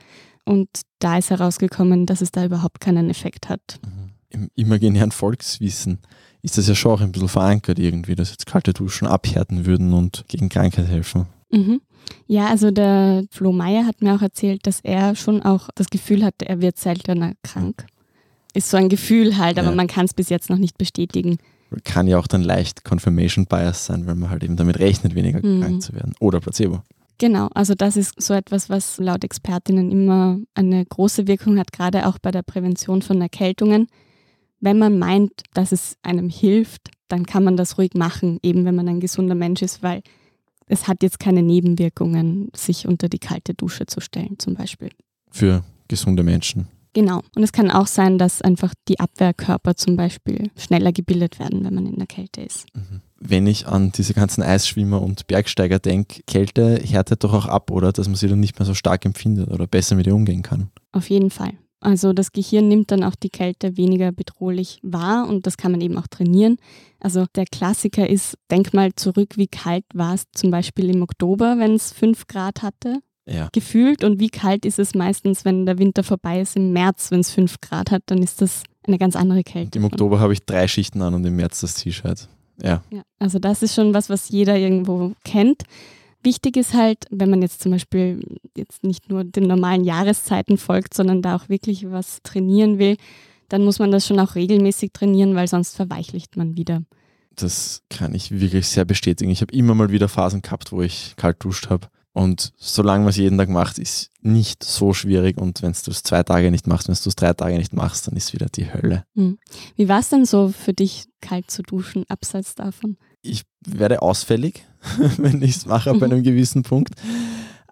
Und 0.45 0.69
da 0.99 1.19
ist 1.19 1.31
herausgekommen, 1.31 2.07
dass 2.07 2.21
es 2.21 2.31
da 2.31 2.45
überhaupt 2.45 2.81
keinen 2.81 3.09
Effekt 3.09 3.49
hat. 3.49 3.81
Mhm. 3.85 4.02
Im 4.33 4.51
imaginären 4.55 5.13
Volkswissen 5.13 5.99
ist 6.43 6.59
das 6.59 6.67
ja 6.67 6.75
schon 6.75 6.93
auch 6.93 7.01
ein 7.01 7.13
bisschen 7.13 7.29
verankert 7.29 7.79
irgendwie, 7.79 8.15
dass 8.15 8.31
jetzt 8.31 8.47
kalte 8.47 8.73
Duschen 8.73 9.07
abhärten 9.07 9.67
würden 9.67 9.93
und 9.93 10.25
gegen 10.29 10.49
Krankheit 10.49 10.89
helfen. 10.89 11.27
Mhm. 11.51 11.81
Ja, 12.27 12.47
also 12.47 12.71
der 12.71 13.25
Flo 13.31 13.53
Meyer 13.53 13.87
hat 13.87 14.03
mir 14.03 14.15
auch 14.15 14.23
erzählt, 14.23 14.67
dass 14.67 14.81
er 14.81 15.15
schon 15.15 15.43
auch 15.43 15.69
das 15.75 15.89
Gefühl 15.89 16.25
hatte, 16.25 16.49
er 16.49 16.61
wird 16.61 16.79
seltener 16.79 17.33
krank. 17.43 17.87
Ist 18.55 18.71
so 18.71 18.77
ein 18.77 18.89
Gefühl 18.89 19.39
halt, 19.39 19.59
aber 19.59 19.71
ja. 19.71 19.75
man 19.75 19.87
kann 19.87 20.05
es 20.05 20.15
bis 20.15 20.29
jetzt 20.29 20.51
noch 20.51 20.59
nicht 20.59 20.77
bestätigen. 20.79 21.39
Kann 21.85 22.07
ja 22.07 22.19
auch 22.19 22.27
dann 22.27 22.43
leicht 22.43 22.85
Confirmation 22.85 23.47
Bias 23.47 23.87
sein, 23.87 24.07
weil 24.07 24.15
man 24.15 24.29
halt 24.29 24.45
eben 24.45 24.57
damit 24.57 24.79
rechnet, 24.79 25.15
weniger 25.15 25.47
mhm. 25.47 25.61
krank 25.61 25.83
zu 25.83 25.95
werden. 25.95 26.15
Oder 26.21 26.41
Placebo. 26.41 26.83
Genau, 27.19 27.49
also 27.55 27.75
das 27.75 27.97
ist 27.97 28.21
so 28.21 28.35
etwas, 28.35 28.69
was 28.69 28.99
laut 28.99 29.25
Expertinnen 29.25 29.91
immer 29.93 30.39
eine 30.55 30.85
große 30.85 31.29
Wirkung 31.29 31.59
hat, 31.59 31.73
gerade 31.73 32.07
auch 32.09 32.19
bei 32.19 32.31
der 32.31 32.43
Prävention 32.43 33.01
von 33.01 33.21
Erkältungen. 33.23 33.87
Wenn 34.63 34.79
man 34.79 34.97
meint, 34.97 35.43
dass 35.55 35.73
es 35.73 35.97
einem 36.03 36.29
hilft, 36.29 36.91
dann 37.09 37.27
kann 37.27 37.43
man 37.43 37.57
das 37.57 37.79
ruhig 37.79 37.95
machen, 37.95 38.39
eben 38.45 38.65
wenn 38.65 38.77
man 38.77 38.89
ein 38.89 39.01
gesunder 39.01 39.35
Mensch 39.35 39.61
ist, 39.61 39.83
weil 39.83 40.03
es 40.67 40.87
hat 40.87 41.03
jetzt 41.03 41.19
keine 41.19 41.43
Nebenwirkungen, 41.43 42.49
sich 42.55 42.87
unter 42.87 43.09
die 43.09 43.19
kalte 43.19 43.55
Dusche 43.55 43.87
zu 43.87 44.01
stellen, 44.01 44.39
zum 44.39 44.55
Beispiel. 44.55 44.91
Für 45.33 45.65
gesunde 45.89 46.23
Menschen. 46.23 46.69
Genau. 46.95 47.23
Und 47.35 47.43
es 47.43 47.53
kann 47.53 47.73
auch 47.73 47.89
sein, 47.89 48.19
dass 48.19 48.41
einfach 48.41 48.73
die 48.87 49.01
Abwehrkörper 49.01 49.75
zum 49.75 49.97
Beispiel 49.97 50.51
schneller 50.57 50.93
gebildet 50.93 51.41
werden, 51.41 51.65
wenn 51.65 51.75
man 51.75 51.87
in 51.87 51.97
der 51.97 52.07
Kälte 52.07 52.43
ist. 52.43 52.67
Mhm. 52.75 53.01
Wenn 53.19 53.47
ich 53.49 53.67
an 53.67 53.91
diese 53.91 54.15
ganzen 54.15 54.43
Eisschwimmer 54.43 55.03
und 55.03 55.27
Bergsteiger 55.27 55.81
denke, 55.81 56.23
Kälte 56.27 56.77
härtet 56.77 57.25
doch 57.25 57.33
auch 57.33 57.47
ab, 57.47 57.73
oder? 57.73 57.93
Dass 57.93 58.07
man 58.07 58.17
sie 58.17 58.29
dann 58.29 58.41
nicht 58.41 58.61
mehr 58.61 58.67
so 58.67 58.75
stark 58.75 59.05
empfindet 59.05 59.49
oder 59.49 59.67
besser 59.67 59.97
mit 59.97 60.07
ihr 60.07 60.15
umgehen 60.15 60.43
kann. 60.43 60.71
Auf 60.93 61.11
jeden 61.11 61.31
Fall. 61.31 61.55
Also 61.83 62.13
das 62.13 62.33
Gehirn 62.33 62.69
nimmt 62.69 62.91
dann 62.91 63.05
auch 63.05 63.15
die 63.15 63.31
Kälte 63.31 63.77
weniger 63.77 64.13
bedrohlich 64.13 64.79
wahr 64.83 65.29
und 65.29 65.47
das 65.47 65.57
kann 65.57 65.73
man 65.73 65.81
eben 65.81 65.99
auch 65.99 66.07
trainieren. 66.07 66.57
Also 67.01 67.27
der 67.35 67.45
Klassiker 67.45 68.09
ist, 68.09 68.39
denk 68.51 68.73
mal 68.73 68.95
zurück, 68.95 69.37
wie 69.37 69.49
kalt 69.49 69.85
war 69.93 70.15
es 70.15 70.25
zum 70.33 70.51
Beispiel 70.51 70.91
im 70.91 71.03
Oktober, 71.03 71.57
wenn 71.59 71.75
es 71.75 71.93
5 71.93 72.29
Grad 72.29 72.63
hatte 72.63 73.01
ja. 73.27 73.49
gefühlt 73.53 74.05
und 74.05 74.21
wie 74.21 74.31
kalt 74.31 74.65
ist 74.65 74.79
es 74.79 74.95
meistens, 74.95 75.45
wenn 75.45 75.67
der 75.67 75.79
Winter 75.79 76.05
vorbei 76.05 76.41
ist 76.41 76.57
im 76.57 76.73
März, 76.73 77.11
wenn 77.11 77.21
es 77.21 77.31
5 77.31 77.61
Grad 77.61 77.91
hat, 77.91 78.03
dann 78.07 78.23
ist 78.23 78.41
das 78.41 78.63
eine 78.87 78.99
ganz 78.99 79.17
andere 79.17 79.43
Kälte. 79.43 79.79
Im 79.79 79.85
Oktober 79.85 80.21
habe 80.21 80.33
ich 80.33 80.45
drei 80.45 80.67
Schichten 80.69 81.03
an 81.03 81.15
und 81.15 81.25
im 81.25 81.37
März 81.37 81.61
das 81.61 81.75
T-Shirt. 81.75 82.29
Ja. 82.63 82.83
ja. 82.91 83.03
Also 83.19 83.39
das 83.39 83.63
ist 83.63 83.75
schon 83.75 83.95
was, 83.95 84.09
was 84.11 84.29
jeder 84.29 84.57
irgendwo 84.57 85.13
kennt. 85.25 85.63
Wichtig 86.23 86.57
ist 86.57 86.75
halt, 86.75 87.07
wenn 87.11 87.31
man 87.31 87.43
jetzt 87.43 87.63
zum 87.63 87.73
Beispiel 87.73 88.21
jetzt 88.57 88.85
nicht 88.85 89.09
nur 89.09 89.25
den 89.25 89.45
normalen 89.45 89.85
Jahreszeiten 89.85 90.57
folgt, 90.57 90.95
sondern 90.95 91.23
da 91.23 91.37
auch 91.37 91.49
wirklich 91.49 91.91
was 91.91 92.23
trainieren 92.23 92.79
will, 92.79 92.97
dann 93.49 93.65
muss 93.65 93.79
man 93.79 93.91
das 93.91 94.07
schon 94.07 94.21
auch 94.21 94.35
regelmäßig 94.35 94.93
trainieren, 94.93 95.35
weil 95.35 95.49
sonst 95.49 95.77
verweichlicht 95.77 96.37
man 96.37 96.57
wieder. 96.57 96.83
Das 97.35 97.83
kann 97.91 98.15
ich 98.15 98.31
wirklich 98.31 98.69
sehr 98.69 98.85
bestätigen. 98.85 99.31
Ich 99.31 99.41
habe 99.41 99.55
immer 99.55 99.75
mal 99.75 99.91
wieder 99.91 100.09
Phasen 100.09 100.43
gehabt, 100.43 100.73
wo 100.73 100.83
ich 100.83 101.15
kalt 101.17 101.43
duscht 101.45 101.69
habe. 101.71 101.89
Und 102.15 102.53
solange 102.57 103.05
man 103.05 103.11
es 103.11 103.17
jeden 103.17 103.39
Tag 103.39 103.49
macht, 103.49 103.79
ist 103.79 104.11
nicht 104.21 104.63
so 104.63 104.93
schwierig. 104.93 105.39
Und 105.39 105.63
wenn 105.63 105.73
du 105.73 105.91
es 105.91 106.03
zwei 106.03 106.23
Tage 106.23 106.51
nicht 106.51 106.67
machst, 106.67 106.89
wenn 106.89 106.95
du 106.95 107.09
es 107.09 107.17
drei 107.17 107.33
Tage 107.33 107.57
nicht 107.57 107.73
machst, 107.73 108.07
dann 108.07 108.17
ist 108.17 108.35
wieder 108.35 108.47
die 108.47 108.73
Hölle. 108.73 109.05
Hm. 109.15 109.39
Wie 109.77 109.89
war 109.89 110.01
es 110.01 110.11
denn 110.11 110.27
so 110.27 110.49
für 110.49 110.75
dich, 110.75 111.07
kalt 111.21 111.51
zu 111.51 111.63
duschen, 111.63 112.05
abseits 112.09 112.55
davon? 112.55 112.99
Ich 113.23 113.43
werde 113.67 114.03
ausfällig, 114.03 114.67
wenn 115.19 115.43
ich 115.43 115.57
es 115.57 115.67
mache 115.67 115.91
ab 115.91 116.03
einem 116.03 116.23
gewissen 116.23 116.63
Punkt. 116.63 116.95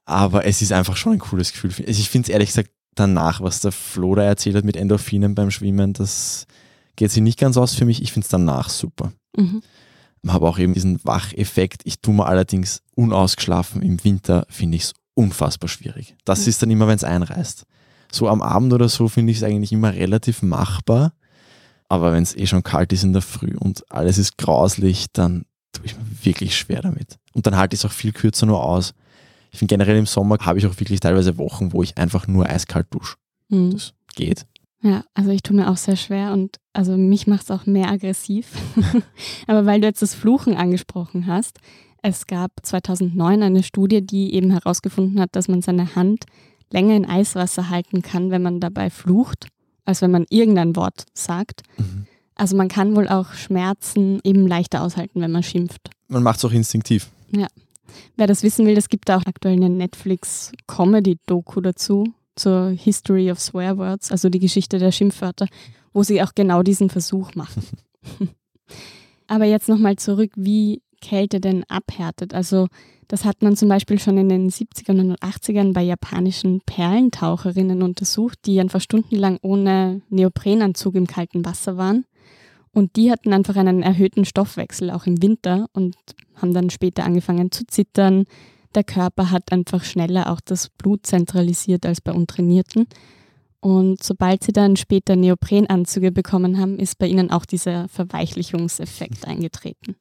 Aber 0.05 0.44
es 0.44 0.62
ist 0.62 0.73
einfach 0.73 0.96
schon 0.96 1.14
ein 1.14 1.18
cooles 1.18 1.53
Gefühl. 1.53 1.70
Also 1.70 2.01
ich 2.01 2.11
finde 2.11 2.27
es 2.27 2.33
ehrlich 2.33 2.49
gesagt 2.49 2.70
danach, 2.94 3.40
was 3.40 3.61
der 3.61 3.73
Flo 3.73 4.14
da 4.14 4.23
erzählt 4.23 4.57
hat 4.57 4.64
mit 4.64 4.77
Endorphinen 4.77 5.35
beim 5.35 5.51
Schwimmen, 5.51 5.92
das 5.92 6.46
geht 6.96 7.11
sich 7.11 7.23
nicht 7.23 7.38
ganz 7.38 7.57
aus 7.57 7.75
für 7.75 7.85
mich. 7.85 8.03
Ich 8.03 8.12
finde 8.12 8.25
es 8.25 8.31
danach 8.31 8.68
super. 8.68 9.12
Mhm 9.37 9.62
habe 10.29 10.46
auch 10.46 10.59
eben 10.59 10.75
diesen 10.75 11.03
Wacheffekt. 11.05 11.83
Ich 11.85 12.01
tue 12.01 12.14
mir 12.14 12.27
allerdings 12.27 12.83
unausgeschlafen 12.94 13.83
im 13.83 14.03
Winter, 14.05 14.46
finde 14.51 14.77
ich 14.77 14.85
es 14.85 14.94
unfassbar 15.14 15.68
schwierig. 15.68 16.16
Das 16.25 16.46
ist 16.46 16.62
dann 16.62 16.70
immer, 16.70 16.87
wenn 16.88 16.96
es 16.96 17.05
einreißt. 17.05 17.64
So 18.12 18.29
am 18.29 18.42
Abend 18.42 18.73
oder 18.73 18.88
so 18.88 19.09
finde 19.09 19.31
ich 19.33 19.38
es 19.38 19.44
eigentlich 19.44 19.73
immer 19.73 19.94
relativ 19.94 20.42
machbar. 20.42 21.12
Aber 21.88 22.12
wenn 22.12 22.23
es 22.23 22.37
eh 22.37 22.46
schon 22.46 22.62
kalt 22.62 22.92
ist 22.92 23.05
in 23.05 23.12
der 23.12 23.23
Früh 23.23 23.57
und 23.57 23.85
alles 23.90 24.18
ist 24.18 24.38
grauslich, 24.38 25.07
dann 25.12 25.44
tue 25.73 25.87
ich 25.87 25.97
mir 25.97 26.05
wirklich 26.23 26.57
schwer 26.57 26.83
damit. 26.83 27.19
Und 27.33 27.47
dann 27.47 27.57
halte 27.57 27.75
ich 27.75 27.81
es 27.81 27.85
auch 27.85 27.93
viel 27.93 28.13
kürzer 28.13 28.47
nur 28.47 28.65
aus. 28.65 28.95
Ich 29.53 29.59
finde 29.59 29.73
generell 29.75 29.97
im 29.97 30.07
Sommer 30.07 30.39
habe 30.41 30.59
ich 30.59 30.67
auch 30.67 30.79
wirklich 30.79 31.01
teilweise 31.01 31.39
Wochen, 31.39 31.73
wo 31.73 31.83
ich 31.83 31.99
einfach 31.99 32.27
nur 32.27 32.49
eiskalt 32.49 32.87
dusche. 32.91 33.17
Mhm. 33.49 33.73
Das 33.73 33.95
geht. 34.15 34.47
Ja, 34.83 35.05
also 35.13 35.31
ich 35.31 35.43
tue 35.43 35.57
mir 35.57 35.71
auch 35.71 35.77
sehr 35.77 35.97
schwer 35.97 36.33
und 36.33 36.57
also 36.73 36.97
mich 36.97 37.27
macht 37.27 37.43
es 37.43 37.51
auch 37.51 37.67
mehr 37.67 37.91
aggressiv. 37.91 38.53
Aber 39.47 39.67
weil 39.67 39.81
du 39.81 39.87
jetzt 39.87 40.01
das 40.01 40.15
Fluchen 40.15 40.57
angesprochen 40.57 41.27
hast, 41.27 41.59
es 42.03 42.27
gab 42.27 42.53
2009 42.63 43.43
eine 43.43 43.63
Studie, 43.63 44.01
die 44.01 44.35
eben 44.35 44.51
herausgefunden 44.51 45.21
hat, 45.21 45.37
dass 45.37 45.49
man 45.49 45.61
seine 45.61 45.95
Hand 45.97 46.25
länger 46.73 46.95
in 46.95 47.05
Eiswasser 47.05 47.69
halten 47.69 48.01
kann, 48.01 48.31
wenn 48.31 48.43
man 48.43 48.61
dabei 48.61 48.89
flucht, 48.89 49.49
als 49.85 50.01
wenn 50.01 50.11
man 50.11 50.25
irgendein 50.31 50.77
Wort 50.77 51.05
sagt. 51.13 51.63
Mhm. 51.77 52.07
Also 52.40 52.57
man 52.57 52.68
kann 52.68 52.96
wohl 52.96 53.07
auch 53.07 53.35
Schmerzen 53.35 54.18
eben 54.24 54.46
leichter 54.46 54.81
aushalten, 54.81 55.20
wenn 55.20 55.31
man 55.31 55.42
schimpft. 55.42 55.90
Man 56.09 56.22
macht 56.22 56.38
es 56.38 56.44
auch 56.46 56.53
instinktiv. 56.53 57.11
Ja. 57.33 57.48
Wer 58.16 58.26
das 58.26 58.42
wissen 58.42 58.64
will, 58.64 58.79
es 58.79 58.88
gibt 58.88 59.11
auch 59.11 59.26
aktuell 59.26 59.57
eine 59.57 59.68
Netflix-Comedy-Doku 59.68 61.61
dazu 61.61 62.14
zur 62.37 62.70
History 62.70 63.31
of 63.31 63.38
Swear 63.38 63.76
Words, 63.76 64.11
also 64.11 64.31
die 64.31 64.38
Geschichte 64.38 64.79
der 64.79 64.90
Schimpfwörter, 64.90 65.48
wo 65.92 66.03
sie 66.03 66.22
auch 66.22 66.35
genau 66.35 66.62
diesen 66.62 66.88
Versuch 66.88 67.35
machen. 67.35 67.62
Aber 69.26 69.44
jetzt 69.44 69.68
nochmal 69.68 69.96
zurück, 69.96 70.33
wie 70.35 70.81
Kälte 71.03 71.40
denn 71.40 71.64
abhärtet. 71.64 72.33
Also 72.33 72.68
das 73.07 73.26
hat 73.26 73.42
man 73.42 73.55
zum 73.55 73.68
Beispiel 73.68 73.98
schon 73.98 74.16
in 74.16 74.31
den 74.31 74.48
70ern 74.48 74.98
und 75.00 75.20
80ern 75.20 75.74
bei 75.74 75.83
japanischen 75.83 76.62
Perlentaucherinnen 76.64 77.83
untersucht, 77.83 78.38
die 78.46 78.61
einfach 78.61 78.81
stundenlang 78.81 79.38
ohne 79.42 80.00
Neoprenanzug 80.09 80.94
im 80.94 81.07
kalten 81.07 81.44
Wasser 81.44 81.76
waren. 81.76 82.07
Und 82.73 82.97
die 82.97 83.11
hatten 83.11 83.33
einfach 83.33 83.57
einen 83.57 83.83
erhöhten 83.83 84.25
Stoffwechsel, 84.25 84.91
auch 84.91 85.07
im 85.07 85.23
Winter, 85.23 85.67
und 85.73 85.97
haben 86.37 86.55
dann 86.55 86.71
später 86.71 87.05
angefangen 87.05 87.51
zu 87.51 87.67
zittern, 87.67 88.25
der 88.75 88.85
Körper 88.85 89.31
hat 89.31 89.51
einfach 89.53 89.83
schneller 89.83 90.31
auch 90.31 90.41
das 90.41 90.69
Blut 90.69 91.05
zentralisiert 91.05 91.85
als 91.85 92.01
bei 92.01 92.13
Untrainierten. 92.13 92.87
Und 93.61 94.03
sobald 94.03 94.45
sie 94.45 94.53
dann 94.53 94.77
später 94.77 95.17
Neoprenanzüge 95.17 96.13
bekommen 96.13 96.59
haben, 96.59 96.79
ist 96.79 96.99
bei 96.99 97.09
ihnen 97.09 97.31
auch 97.31 97.45
dieser 97.45 97.89
Verweichlichungseffekt 97.89 99.27
eingetreten. 99.27 99.97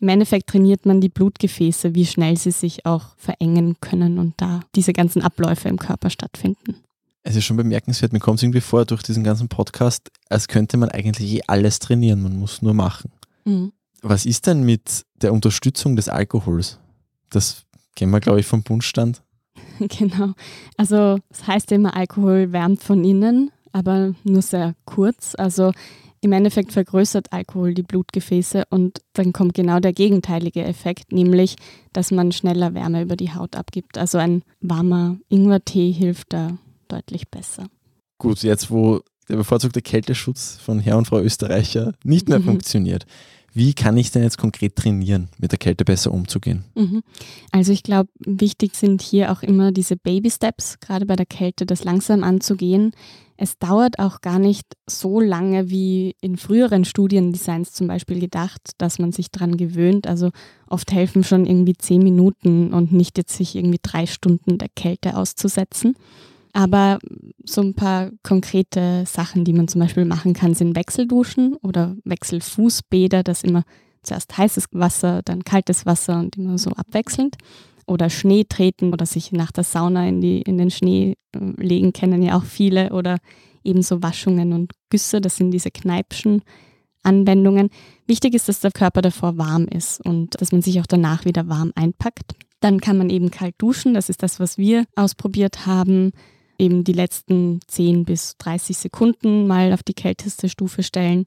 Im 0.00 0.08
Endeffekt 0.08 0.48
trainiert 0.48 0.84
man 0.84 1.00
die 1.00 1.08
Blutgefäße, 1.08 1.94
wie 1.94 2.06
schnell 2.06 2.36
sie 2.36 2.50
sich 2.50 2.86
auch 2.86 3.16
verengen 3.16 3.76
können 3.80 4.18
und 4.18 4.34
da 4.36 4.60
diese 4.74 4.92
ganzen 4.92 5.22
Abläufe 5.22 5.68
im 5.68 5.78
Körper 5.78 6.10
stattfinden. 6.10 6.76
Es 7.22 7.36
ist 7.36 7.44
schon 7.44 7.56
bemerkenswert, 7.56 8.12
mir 8.12 8.18
kommt 8.18 8.38
es 8.38 8.42
irgendwie 8.42 8.60
vor 8.60 8.84
durch 8.84 9.02
diesen 9.02 9.22
ganzen 9.22 9.48
Podcast, 9.48 10.10
als 10.28 10.48
könnte 10.48 10.76
man 10.76 10.88
eigentlich 10.88 11.32
eh 11.32 11.42
alles 11.46 11.78
trainieren, 11.78 12.22
man 12.22 12.36
muss 12.36 12.62
nur 12.62 12.74
machen. 12.74 13.12
Mhm. 13.44 13.72
Was 14.02 14.26
ist 14.26 14.46
denn 14.48 14.64
mit 14.64 15.04
der 15.20 15.32
Unterstützung 15.32 15.94
des 15.94 16.08
Alkohols? 16.08 16.78
Das 17.30 17.64
Gehen 17.94 18.10
wir, 18.10 18.20
glaube 18.20 18.40
ich, 18.40 18.46
vom 18.46 18.62
Bundstand. 18.62 19.22
Genau. 19.78 20.32
Also 20.76 21.18
es 21.30 21.38
das 21.38 21.48
heißt 21.48 21.72
immer, 21.72 21.96
Alkohol 21.96 22.52
wärmt 22.52 22.82
von 22.82 23.02
innen, 23.04 23.50
aber 23.72 24.14
nur 24.22 24.42
sehr 24.42 24.74
kurz. 24.84 25.34
Also 25.36 25.72
Im 26.20 26.30
Endeffekt 26.30 26.72
vergrößert 26.72 27.32
Alkohol 27.32 27.74
die 27.74 27.82
Blutgefäße 27.82 28.64
und 28.70 29.00
dann 29.12 29.32
kommt 29.32 29.54
genau 29.54 29.80
der 29.80 29.92
gegenteilige 29.92 30.62
Effekt, 30.62 31.10
nämlich, 31.10 31.56
dass 31.92 32.12
man 32.12 32.30
schneller 32.30 32.74
Wärme 32.74 33.02
über 33.02 33.16
die 33.16 33.34
Haut 33.34 33.56
abgibt. 33.56 33.98
Also 33.98 34.18
ein 34.18 34.42
warmer 34.60 35.16
Ingwertee 35.28 35.90
hilft 35.90 36.32
da 36.32 36.58
deutlich 36.92 37.28
besser. 37.28 37.66
Gut, 38.18 38.42
jetzt 38.42 38.70
wo 38.70 39.00
der 39.28 39.36
bevorzugte 39.36 39.82
Kälteschutz 39.82 40.58
von 40.62 40.78
Herr 40.78 40.98
und 40.98 41.06
Frau 41.06 41.20
Österreicher 41.20 41.94
nicht 42.04 42.28
mehr 42.28 42.38
mhm. 42.38 42.44
funktioniert, 42.44 43.06
wie 43.54 43.74
kann 43.74 43.96
ich 43.98 44.10
denn 44.10 44.22
jetzt 44.22 44.38
konkret 44.38 44.76
trainieren, 44.76 45.28
mit 45.38 45.52
der 45.52 45.58
Kälte 45.58 45.84
besser 45.84 46.12
umzugehen? 46.12 46.64
Mhm. 46.74 47.02
Also 47.50 47.72
ich 47.72 47.82
glaube, 47.82 48.08
wichtig 48.18 48.74
sind 48.74 49.02
hier 49.02 49.30
auch 49.30 49.42
immer 49.42 49.72
diese 49.72 49.96
Baby 49.96 50.30
Steps, 50.30 50.80
gerade 50.80 51.04
bei 51.04 51.16
der 51.16 51.26
Kälte, 51.26 51.66
das 51.66 51.84
langsam 51.84 52.24
anzugehen. 52.24 52.92
Es 53.36 53.58
dauert 53.58 53.98
auch 53.98 54.20
gar 54.20 54.38
nicht 54.38 54.66
so 54.88 55.20
lange 55.20 55.68
wie 55.68 56.14
in 56.20 56.36
früheren 56.36 56.84
Studiendesigns 56.84 57.72
zum 57.72 57.88
Beispiel 57.88 58.20
gedacht, 58.20 58.60
dass 58.78 58.98
man 58.98 59.12
sich 59.12 59.30
daran 59.30 59.56
gewöhnt. 59.56 60.06
Also 60.06 60.30
oft 60.66 60.90
helfen 60.92 61.22
schon 61.24 61.44
irgendwie 61.44 61.74
zehn 61.74 62.02
Minuten 62.02 62.72
und 62.72 62.92
nicht 62.92 63.18
jetzt 63.18 63.36
sich 63.36 63.56
irgendwie 63.56 63.80
drei 63.82 64.06
Stunden 64.06 64.58
der 64.58 64.68
Kälte 64.74 65.16
auszusetzen. 65.16 65.94
Aber 66.52 66.98
so 67.44 67.62
ein 67.62 67.74
paar 67.74 68.10
konkrete 68.22 69.04
Sachen, 69.06 69.44
die 69.44 69.54
man 69.54 69.68
zum 69.68 69.80
Beispiel 69.80 70.04
machen 70.04 70.34
kann, 70.34 70.54
sind 70.54 70.76
Wechselduschen 70.76 71.56
oder 71.56 71.96
Wechselfußbäder, 72.04 73.22
das 73.22 73.42
immer 73.42 73.64
zuerst 74.02 74.36
heißes 74.36 74.66
Wasser, 74.72 75.22
dann 75.24 75.44
kaltes 75.44 75.86
Wasser 75.86 76.18
und 76.18 76.36
immer 76.36 76.58
so 76.58 76.70
abwechselnd. 76.70 77.36
Oder 77.86 78.10
Schnee 78.10 78.44
treten 78.44 78.92
oder 78.92 79.06
sich 79.06 79.32
nach 79.32 79.50
der 79.50 79.64
Sauna 79.64 80.06
in, 80.06 80.20
die, 80.20 80.42
in 80.42 80.56
den 80.56 80.70
Schnee 80.70 81.16
äh, 81.34 81.38
legen, 81.56 81.92
kennen 81.92 82.22
ja 82.22 82.36
auch 82.36 82.44
viele. 82.44 82.92
Oder 82.92 83.18
ebenso 83.64 84.02
Waschungen 84.02 84.52
und 84.52 84.72
Güsse, 84.90 85.20
das 85.20 85.36
sind 85.36 85.50
diese 85.50 85.70
Kneipschen 85.70 86.42
Anwendungen. 87.02 87.70
Wichtig 88.06 88.34
ist, 88.34 88.48
dass 88.48 88.60
der 88.60 88.70
Körper 88.70 89.02
davor 89.02 89.36
warm 89.36 89.66
ist 89.66 90.00
und 90.04 90.40
dass 90.40 90.52
man 90.52 90.62
sich 90.62 90.80
auch 90.80 90.86
danach 90.86 91.24
wieder 91.24 91.48
warm 91.48 91.72
einpackt. 91.74 92.34
Dann 92.60 92.80
kann 92.80 92.98
man 92.98 93.10
eben 93.10 93.30
kalt 93.30 93.56
duschen, 93.58 93.94
das 93.94 94.08
ist 94.08 94.22
das, 94.22 94.38
was 94.38 94.56
wir 94.58 94.84
ausprobiert 94.94 95.66
haben 95.66 96.12
eben 96.62 96.84
die 96.84 96.92
letzten 96.92 97.60
10 97.66 98.04
bis 98.04 98.36
30 98.38 98.78
Sekunden 98.78 99.46
mal 99.46 99.72
auf 99.72 99.82
die 99.82 99.94
kälteste 99.94 100.48
Stufe 100.48 100.82
stellen. 100.82 101.24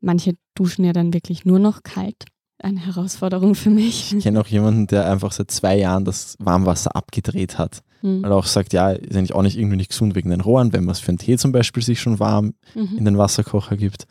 Manche 0.00 0.34
duschen 0.54 0.84
ja 0.84 0.92
dann 0.92 1.12
wirklich 1.12 1.44
nur 1.44 1.58
noch 1.58 1.82
kalt. 1.82 2.24
Eine 2.62 2.86
Herausforderung 2.86 3.56
für 3.56 3.70
mich. 3.70 4.14
Ich 4.14 4.22
kenne 4.22 4.40
auch 4.40 4.46
jemanden, 4.46 4.86
der 4.86 5.10
einfach 5.10 5.32
seit 5.32 5.50
zwei 5.50 5.76
Jahren 5.76 6.04
das 6.04 6.36
Warmwasser 6.38 6.94
abgedreht 6.94 7.58
hat. 7.58 7.82
Mhm. 8.02 8.22
Weil 8.22 8.30
er 8.30 8.36
auch 8.36 8.46
sagt, 8.46 8.72
ja, 8.72 8.90
ist 8.90 9.16
eigentlich 9.16 9.34
auch 9.34 9.42
nicht 9.42 9.58
irgendwie 9.58 9.76
nicht 9.76 9.90
gesund 9.90 10.14
wegen 10.14 10.30
den 10.30 10.40
Rohren, 10.40 10.72
wenn 10.72 10.84
man 10.84 10.92
es 10.92 11.00
für 11.00 11.08
einen 11.08 11.18
Tee 11.18 11.36
zum 11.36 11.50
Beispiel 11.50 11.82
sich 11.82 12.00
schon 12.00 12.20
warm 12.20 12.54
mhm. 12.74 12.98
in 12.98 13.04
den 13.04 13.18
Wasserkocher 13.18 13.76
gibt. 13.76 14.06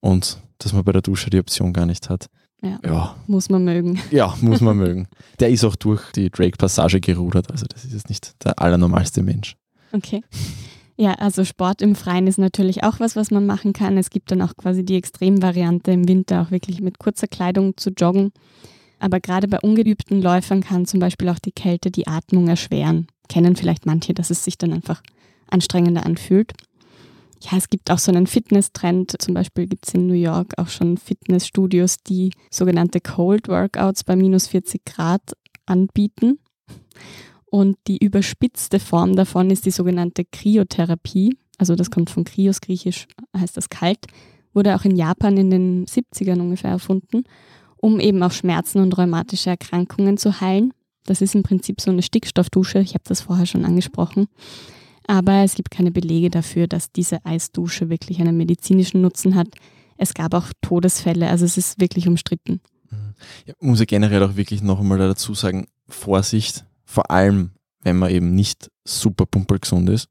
Und 0.00 0.40
dass 0.58 0.72
man 0.72 0.84
bei 0.84 0.92
der 0.92 1.02
Dusche 1.02 1.28
die 1.28 1.38
Option 1.38 1.74
gar 1.74 1.86
nicht 1.86 2.08
hat. 2.08 2.26
Ja, 2.62 2.78
ja. 2.84 3.16
Muss 3.26 3.50
man 3.50 3.64
mögen. 3.64 4.00
Ja, 4.10 4.34
muss 4.40 4.60
man 4.60 4.76
mögen. 4.76 5.08
Der 5.40 5.50
ist 5.50 5.64
auch 5.64 5.76
durch 5.76 6.12
die 6.12 6.30
Drake-Passage 6.30 7.00
gerudert, 7.00 7.50
also 7.50 7.66
das 7.66 7.84
ist 7.84 7.92
jetzt 7.92 8.08
nicht 8.08 8.42
der 8.44 8.58
allernormalste 8.58 9.22
Mensch. 9.22 9.56
Okay. 9.92 10.22
Ja, 10.96 11.14
also 11.14 11.44
Sport 11.44 11.82
im 11.82 11.94
Freien 11.94 12.26
ist 12.26 12.38
natürlich 12.38 12.84
auch 12.84 13.00
was, 13.00 13.16
was 13.16 13.30
man 13.30 13.46
machen 13.46 13.72
kann. 13.72 13.96
Es 13.96 14.10
gibt 14.10 14.30
dann 14.30 14.42
auch 14.42 14.56
quasi 14.56 14.84
die 14.84 14.96
Extremvariante 14.96 15.90
im 15.90 16.06
Winter 16.06 16.42
auch 16.42 16.50
wirklich 16.50 16.80
mit 16.80 16.98
kurzer 16.98 17.26
Kleidung 17.26 17.76
zu 17.76 17.90
joggen. 17.90 18.32
Aber 18.98 19.18
gerade 19.18 19.48
bei 19.48 19.58
ungeübten 19.58 20.22
Läufern 20.22 20.62
kann 20.62 20.86
zum 20.86 21.00
Beispiel 21.00 21.28
auch 21.28 21.38
die 21.38 21.52
Kälte 21.52 21.90
die 21.90 22.06
Atmung 22.06 22.46
erschweren. 22.46 23.08
Kennen 23.28 23.56
vielleicht 23.56 23.86
manche, 23.86 24.14
dass 24.14 24.30
es 24.30 24.44
sich 24.44 24.58
dann 24.58 24.72
einfach 24.72 25.02
anstrengender 25.50 26.06
anfühlt. 26.06 26.52
Ja, 27.40 27.58
es 27.58 27.68
gibt 27.68 27.90
auch 27.90 27.98
so 27.98 28.12
einen 28.12 28.28
Fitness-Trend. 28.28 29.20
Zum 29.20 29.34
Beispiel 29.34 29.66
gibt 29.66 29.88
es 29.88 29.94
in 29.94 30.06
New 30.06 30.14
York 30.14 30.52
auch 30.58 30.68
schon 30.68 30.98
Fitnessstudios, 30.98 31.96
die 32.06 32.30
sogenannte 32.50 33.00
Cold 33.00 33.48
Workouts 33.48 34.04
bei 34.04 34.14
minus 34.14 34.46
40 34.46 34.84
Grad 34.84 35.32
anbieten. 35.66 36.38
Und 37.52 37.76
die 37.86 37.98
überspitzte 38.02 38.80
Form 38.80 39.14
davon 39.14 39.50
ist 39.50 39.66
die 39.66 39.70
sogenannte 39.70 40.24
Kryotherapie. 40.24 41.36
Also 41.58 41.74
das 41.74 41.90
kommt 41.90 42.08
von 42.08 42.24
Kryos, 42.24 42.62
griechisch 42.62 43.06
heißt 43.36 43.58
das 43.58 43.68
kalt, 43.68 44.06
wurde 44.54 44.74
auch 44.74 44.86
in 44.86 44.96
Japan 44.96 45.36
in 45.36 45.50
den 45.50 45.84
70ern 45.84 46.40
ungefähr 46.40 46.70
erfunden, 46.70 47.24
um 47.76 48.00
eben 48.00 48.22
auch 48.22 48.32
Schmerzen 48.32 48.78
und 48.78 48.96
rheumatische 48.96 49.50
Erkrankungen 49.50 50.16
zu 50.16 50.40
heilen. 50.40 50.72
Das 51.04 51.20
ist 51.20 51.34
im 51.34 51.42
Prinzip 51.42 51.82
so 51.82 51.90
eine 51.90 52.00
Stickstoffdusche, 52.00 52.78
ich 52.78 52.94
habe 52.94 53.04
das 53.04 53.20
vorher 53.20 53.44
schon 53.44 53.66
angesprochen. 53.66 54.28
Aber 55.06 55.42
es 55.42 55.54
gibt 55.54 55.70
keine 55.70 55.90
Belege 55.90 56.30
dafür, 56.30 56.66
dass 56.66 56.90
diese 56.90 57.22
Eisdusche 57.26 57.90
wirklich 57.90 58.18
einen 58.22 58.38
medizinischen 58.38 59.02
Nutzen 59.02 59.34
hat. 59.34 59.48
Es 59.98 60.14
gab 60.14 60.32
auch 60.32 60.46
Todesfälle, 60.62 61.28
also 61.28 61.44
es 61.44 61.58
ist 61.58 61.78
wirklich 61.78 62.08
umstritten. 62.08 62.62
Ja, 63.44 63.52
muss 63.60 63.80
ich 63.80 63.88
generell 63.88 64.22
auch 64.22 64.36
wirklich 64.36 64.62
noch 64.62 64.80
einmal 64.80 64.96
dazu 64.96 65.34
sagen, 65.34 65.66
Vorsicht, 65.86 66.64
vor 66.92 67.10
allem, 67.10 67.52
wenn 67.82 67.96
man 67.96 68.10
eben 68.10 68.34
nicht 68.34 68.70
super 68.84 69.26
pumpergesund 69.26 69.88
ist 69.88 70.08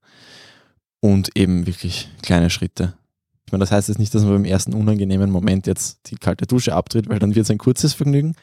und 1.00 1.30
eben 1.36 1.68
wirklich 1.68 2.10
kleine 2.22 2.50
Schritte. 2.50 2.96
Ich 3.46 3.52
meine, 3.52 3.62
das 3.62 3.72
heißt 3.72 3.90
jetzt 3.90 4.00
nicht, 4.00 4.16
dass 4.16 4.24
man 4.24 4.34
beim 4.34 4.46
ersten 4.46 4.74
unangenehmen 4.74 5.30
Moment 5.30 5.68
jetzt 5.68 6.10
die 6.10 6.16
kalte 6.16 6.48
Dusche 6.48 6.74
abtritt, 6.74 7.08
weil 7.10 7.20
dann 7.20 7.36
wird 7.36 7.44
es 7.44 7.52
ein 7.52 7.58
kurzes 7.58 7.94
Vergnügen. 7.94 8.34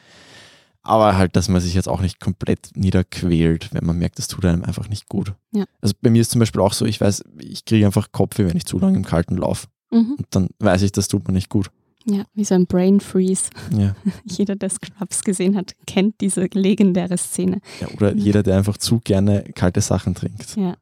Aber 0.81 1.17
halt, 1.17 1.35
dass 1.35 1.49
man 1.49 1.61
sich 1.61 1.73
jetzt 1.73 1.89
auch 1.89 1.99
nicht 1.99 2.19
komplett 2.19 2.69
niederquält, 2.75 3.73
wenn 3.73 3.85
man 3.85 3.97
merkt, 3.97 4.17
das 4.17 4.27
tut 4.27 4.45
einem 4.45 4.63
einfach 4.63 4.87
nicht 4.87 5.09
gut. 5.09 5.33
Ja. 5.51 5.65
Also 5.81 5.93
bei 6.01 6.09
mir 6.09 6.21
ist 6.21 6.31
zum 6.31 6.39
Beispiel 6.39 6.61
auch 6.61 6.73
so, 6.73 6.85
ich 6.85 7.01
weiß, 7.01 7.23
ich 7.39 7.65
kriege 7.65 7.85
einfach 7.85 8.11
Kopfweh, 8.11 8.47
wenn 8.47 8.55
ich 8.55 8.65
zu 8.65 8.79
lange 8.79 8.97
im 8.97 9.05
Kalten 9.05 9.35
laufe. 9.35 9.67
Mhm. 9.91 10.15
Und 10.17 10.27
dann 10.29 10.47
weiß 10.59 10.83
ich, 10.83 10.93
das 10.93 11.09
tut 11.09 11.27
mir 11.27 11.33
nicht 11.33 11.49
gut. 11.49 11.69
Ja, 12.05 12.23
wie 12.33 12.45
so 12.45 12.55
ein 12.55 12.65
Brain 12.65 12.99
Freeze. 12.99 13.49
Ja. 13.77 13.95
Jeder, 14.25 14.55
der 14.55 14.69
Scrubs 14.69 15.23
gesehen 15.23 15.55
hat, 15.55 15.73
kennt 15.85 16.21
diese 16.21 16.47
legendäre 16.53 17.17
Szene. 17.17 17.59
Ja, 17.81 17.87
oder 17.95 18.15
jeder, 18.15 18.41
der 18.41 18.57
einfach 18.57 18.77
zu 18.77 18.99
gerne 18.99 19.43
kalte 19.53 19.81
Sachen 19.81 20.15
trinkt. 20.15 20.55
Ja. 20.55 20.75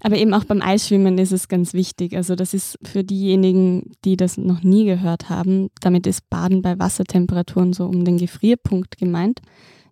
Aber 0.00 0.16
eben 0.16 0.32
auch 0.32 0.44
beim 0.44 0.62
Eisschwimmen 0.62 1.18
ist 1.18 1.32
es 1.32 1.48
ganz 1.48 1.74
wichtig. 1.74 2.16
Also 2.16 2.36
das 2.36 2.54
ist 2.54 2.78
für 2.84 3.02
diejenigen, 3.02 3.92
die 4.04 4.16
das 4.16 4.36
noch 4.36 4.62
nie 4.62 4.84
gehört 4.84 5.28
haben, 5.28 5.70
damit 5.80 6.06
ist 6.06 6.28
Baden 6.30 6.62
bei 6.62 6.78
Wassertemperaturen 6.78 7.72
so 7.72 7.86
um 7.86 8.04
den 8.04 8.18
Gefrierpunkt 8.18 8.96
gemeint. 8.96 9.40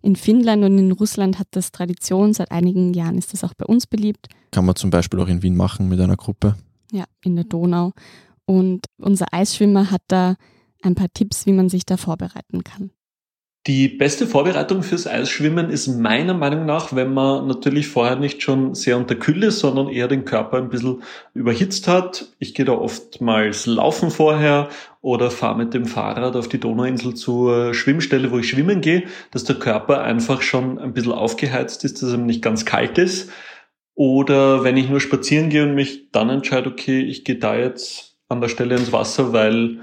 In 0.01 0.15
Finnland 0.15 0.63
und 0.63 0.77
in 0.77 0.91
Russland 0.91 1.39
hat 1.39 1.47
das 1.51 1.71
Tradition, 1.71 2.33
seit 2.33 2.51
einigen 2.51 2.93
Jahren 2.93 3.17
ist 3.17 3.33
das 3.33 3.43
auch 3.43 3.53
bei 3.53 3.65
uns 3.65 3.87
beliebt. 3.87 4.27
Kann 4.51 4.65
man 4.65 4.75
zum 4.75 4.89
Beispiel 4.89 5.19
auch 5.19 5.27
in 5.27 5.43
Wien 5.43 5.55
machen 5.55 5.89
mit 5.89 5.99
einer 5.99 6.15
Gruppe. 6.15 6.55
Ja, 6.91 7.03
in 7.23 7.35
der 7.35 7.43
Donau. 7.43 7.91
Und 8.45 8.85
unser 8.97 9.25
Eisschwimmer 9.33 9.91
hat 9.91 10.03
da 10.07 10.35
ein 10.81 10.95
paar 10.95 11.11
Tipps, 11.13 11.45
wie 11.45 11.53
man 11.53 11.69
sich 11.69 11.85
da 11.85 11.97
vorbereiten 11.97 12.63
kann. 12.63 12.91
Die 13.67 13.89
beste 13.89 14.27
Vorbereitung 14.27 14.81
fürs 14.81 15.07
Eisschwimmen 15.07 15.69
ist 15.69 15.87
meiner 15.87 16.33
Meinung 16.33 16.65
nach, 16.65 16.95
wenn 16.95 17.13
man 17.13 17.47
natürlich 17.47 17.89
vorher 17.89 18.15
nicht 18.15 18.41
schon 18.41 18.75
sehr 18.75 18.95
unterkühlt 18.95 19.43
ist, 19.43 19.59
sondern 19.59 19.89
eher 19.89 20.07
den 20.07 20.23
Körper 20.23 20.55
ein 20.55 20.69
bisschen 20.69 21.03
überhitzt 21.33 21.85
hat. 21.89 22.31
Ich 22.39 22.53
gehe 22.53 22.63
da 22.63 22.71
oftmals 22.71 23.65
laufen 23.65 24.09
vorher 24.09 24.69
oder 25.01 25.29
fahre 25.31 25.57
mit 25.57 25.73
dem 25.73 25.85
Fahrrad 25.85 26.37
auf 26.37 26.47
die 26.47 26.61
Donauinsel 26.61 27.13
zur 27.15 27.73
Schwimmstelle, 27.73 28.31
wo 28.31 28.39
ich 28.39 28.47
schwimmen 28.47 28.79
gehe, 28.79 29.03
dass 29.31 29.43
der 29.43 29.57
Körper 29.57 30.01
einfach 30.01 30.41
schon 30.41 30.79
ein 30.79 30.93
bisschen 30.93 31.11
aufgeheizt 31.11 31.83
ist, 31.83 32.01
dass 32.01 32.11
er 32.11 32.19
nicht 32.19 32.41
ganz 32.41 32.63
kalt 32.63 32.97
ist. 32.97 33.29
Oder 33.95 34.63
wenn 34.63 34.77
ich 34.77 34.87
nur 34.87 35.01
spazieren 35.01 35.49
gehe 35.49 35.63
und 35.63 35.75
mich 35.75 36.09
dann 36.11 36.29
entscheide, 36.29 36.69
okay, 36.69 37.01
ich 37.01 37.25
gehe 37.25 37.35
da 37.35 37.57
jetzt 37.57 38.15
an 38.29 38.39
der 38.39 38.47
Stelle 38.47 38.77
ins 38.77 38.93
Wasser, 38.93 39.33
weil 39.33 39.79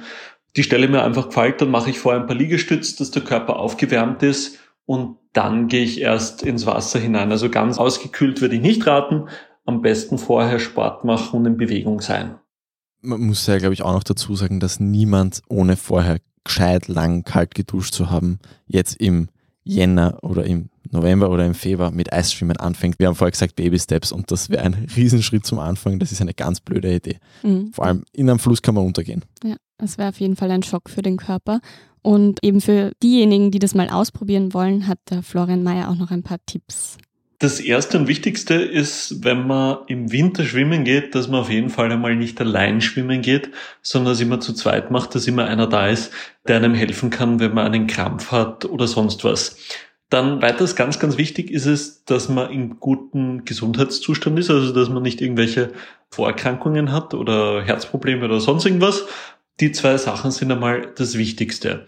die 0.57 0.63
Stelle 0.63 0.89
mir 0.89 1.03
einfach 1.03 1.29
gefällt, 1.29 1.61
dann 1.61 1.71
mache 1.71 1.91
ich 1.91 1.99
vorher 1.99 2.21
ein 2.21 2.27
paar 2.27 2.37
Liegestütze, 2.37 2.97
dass 2.97 3.11
der 3.11 3.23
Körper 3.23 3.57
aufgewärmt 3.57 4.23
ist 4.23 4.59
und 4.87 5.17
dann 5.33 5.69
gehe 5.69 5.83
ich 5.83 6.01
erst 6.01 6.43
ins 6.43 6.67
Wasser 6.67 6.99
hinein. 6.99 7.33
Also 7.33 7.51
ganz 7.51 7.79
ausgekühlt 7.79 8.41
würde 8.41 8.57
ich 8.57 8.63
nicht 8.63 8.87
raten. 8.87 9.29
Am 9.67 9.83
besten 9.83 10.19
vorher 10.19 10.59
Sport 10.59 11.05
machen 11.05 11.41
und 11.41 11.47
in 11.47 11.57
Bewegung 11.57 12.01
sein. 12.01 12.37
Man 13.01 13.21
muss 13.23 13.47
ja, 13.47 13.59
glaube 13.59 13.75
ich, 13.75 13.83
auch 13.83 13.93
noch 13.93 14.05
dazu 14.05 14.35
sagen, 14.37 14.61
dass 14.61 14.79
niemand 14.79 15.43
ohne 15.49 15.77
vorher 15.77 16.19
gescheit 16.45 16.89
lang 16.89 17.25
kalt 17.25 17.55
geduscht 17.55 17.95
zu 17.95 18.11
haben, 18.11 18.39
jetzt 18.67 18.97
im 19.01 19.29
Jänner 19.63 20.19
oder 20.23 20.45
im 20.45 20.69
November 20.91 21.31
oder 21.31 21.47
im 21.47 21.55
Februar 21.55 21.91
mit 21.91 22.13
Eisschwimmen 22.13 22.59
anfängt. 22.59 22.99
Wir 22.99 23.09
haben 23.09 23.15
vorher 23.15 23.33
gesagt 23.33 23.57
Baby 23.57 23.79
Steps 23.79 24.13
und 24.13 24.31
das 24.31 24.51
wäre 24.51 24.63
ein 24.63 24.75
Riesenschritt 24.97 25.47
zum 25.47 25.59
Anfang. 25.59 25.99
Das 25.99 26.13
ist 26.13 26.21
eine 26.21 26.35
ganz 26.35 26.61
blöde 26.61 26.95
Idee. 26.95 27.19
Mhm. 27.43 27.73
Vor 27.73 27.87
allem 27.87 28.05
in 28.13 28.29
einem 28.29 28.39
Fluss 28.39 28.61
kann 28.61 28.75
man 28.75 28.85
untergehen. 28.85 29.25
Ja, 29.43 29.57
das 29.79 29.99
wäre 29.99 30.09
auf 30.09 30.21
jeden 30.21 30.37
Fall 30.37 30.51
ein 30.51 30.63
Schock 30.63 30.91
für 30.91 31.03
den 31.03 31.17
Körper. 31.17 31.61
Und 32.03 32.45
eben 32.45 32.61
für 32.61 32.93
diejenigen, 33.03 33.51
die 33.51 33.59
das 33.59 33.75
mal 33.75 33.89
ausprobieren 33.89 34.53
wollen, 34.53 34.87
hat 34.87 34.99
der 35.11 35.23
Florian 35.23 35.63
Mayer 35.63 35.89
auch 35.89 35.97
noch 35.97 36.11
ein 36.11 36.23
paar 36.23 36.39
Tipps. 36.45 36.99
Das 37.39 37.61
erste 37.61 37.99
und 37.99 38.09
wichtigste 38.09 38.55
ist, 38.55 39.25
wenn 39.25 39.47
man 39.47 39.79
im 39.89 40.13
Winter 40.13 40.45
schwimmen 40.45 40.85
geht, 40.85 41.15
dass 41.15 41.29
man 41.29 41.41
auf 41.41 41.51
jeden 41.51 41.69
Fall 41.69 41.91
einmal 41.91 42.15
nicht 42.15 42.41
allein 42.41 42.81
schwimmen 42.81 43.23
geht, 43.23 43.51
sondern 43.83 44.13
dass 44.13 44.21
immer 44.21 44.41
zu 44.41 44.53
zweit 44.53 44.91
macht, 44.91 45.15
dass 45.15 45.27
immer 45.27 45.47
einer 45.47 45.67
da 45.67 45.89
ist, 45.89 46.13
der 46.47 46.57
einem 46.57 46.75
helfen 46.75 47.11
kann, 47.11 47.41
wenn 47.41 47.53
man 47.53 47.67
einen 47.67 47.87
Krampf 47.87 48.31
hat 48.31 48.65
oder 48.65 48.87
sonst 48.87 49.25
was. 49.25 49.57
Dann 50.11 50.43
weiters 50.43 50.77
ganz, 50.77 50.99
ganz 51.01 51.19
wichtig 51.19 51.51
ist 51.51 51.67
es, 51.67 52.05
dass 52.05 52.29
man 52.29 52.51
in 52.51 52.79
gutem 52.79 53.45
Gesundheitszustand 53.45 54.39
ist, 54.39 54.49
also 54.49 54.73
dass 54.73 54.89
man 54.89 55.03
nicht 55.03 55.21
irgendwelche 55.21 55.73
Vorerkrankungen 56.11 56.93
hat 56.93 57.15
oder 57.15 57.63
Herzprobleme 57.63 58.25
oder 58.25 58.39
sonst 58.39 58.65
irgendwas. 58.65 59.07
Die 59.61 59.73
zwei 59.73 59.97
Sachen 59.97 60.31
sind 60.31 60.51
einmal 60.51 60.93
das 60.97 61.17
Wichtigste. 61.17 61.87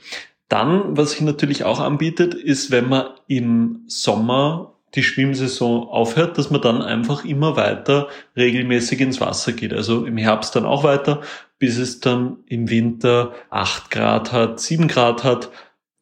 Dann, 0.49 0.97
was 0.97 1.13
sich 1.13 1.23
natürlich 1.23 1.65
auch 1.65 1.81
anbietet, 1.81 2.35
ist, 2.35 2.71
wenn 2.71 2.89
man 2.89 3.07
im 3.27 3.83
Sommer 3.87 4.75
die 4.95 5.03
Schwimmsaison 5.03 5.89
aufhört, 5.89 6.39
dass 6.39 6.51
man 6.51 6.61
dann 6.61 6.81
einfach 6.81 7.25
immer 7.25 7.57
weiter 7.57 8.09
regelmäßig 8.37 9.01
ins 9.01 9.21
Wasser 9.21 9.53
geht. 9.53 9.75
Also 9.75 10.07
im 10.07 10.17
Herbst 10.17 10.55
dann 10.55 10.65
auch 10.65 10.85
weiter, 10.85 11.23
bis 11.59 11.77
es 11.77 12.01
dann 12.01 12.39
im 12.47 12.71
Winter 12.71 13.35
acht 13.51 13.91
Grad 13.91 14.33
hat, 14.33 14.61
sieben 14.61 14.87
Grad 14.87 15.25
hat, 15.25 15.51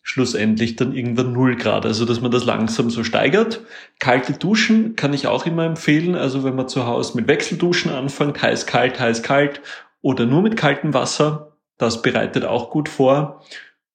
schlussendlich 0.03 0.77
dann 0.77 0.95
irgendwann 0.95 1.33
null 1.33 1.57
Grad. 1.57 1.87
Also 1.87 2.05
dass 2.05 2.21
man 2.21 2.31
das 2.31 2.45
langsam 2.45 2.91
so 2.91 3.03
steigert. 3.05 3.63
Kalte 3.99 4.35
Duschen 4.35 4.97
kann 4.97 5.15
ich 5.15 5.27
auch 5.27 5.47
immer 5.47 5.65
empfehlen. 5.65 6.15
Also 6.15 6.45
wenn 6.45 6.55
man 6.55 6.69
zu 6.69 6.87
Hause 6.87 7.17
mit 7.17 7.27
Wechselduschen 7.27 7.91
anfängt, 7.91 8.41
heiß, 8.41 8.67
kalt, 8.67 9.01
heiß, 9.01 9.23
kalt 9.23 9.63
oder 10.03 10.27
nur 10.27 10.43
mit 10.43 10.57
kaltem 10.57 10.93
Wasser, 10.93 11.54
das 11.79 12.03
bereitet 12.03 12.45
auch 12.45 12.71
gut 12.71 12.89
vor. 12.89 13.43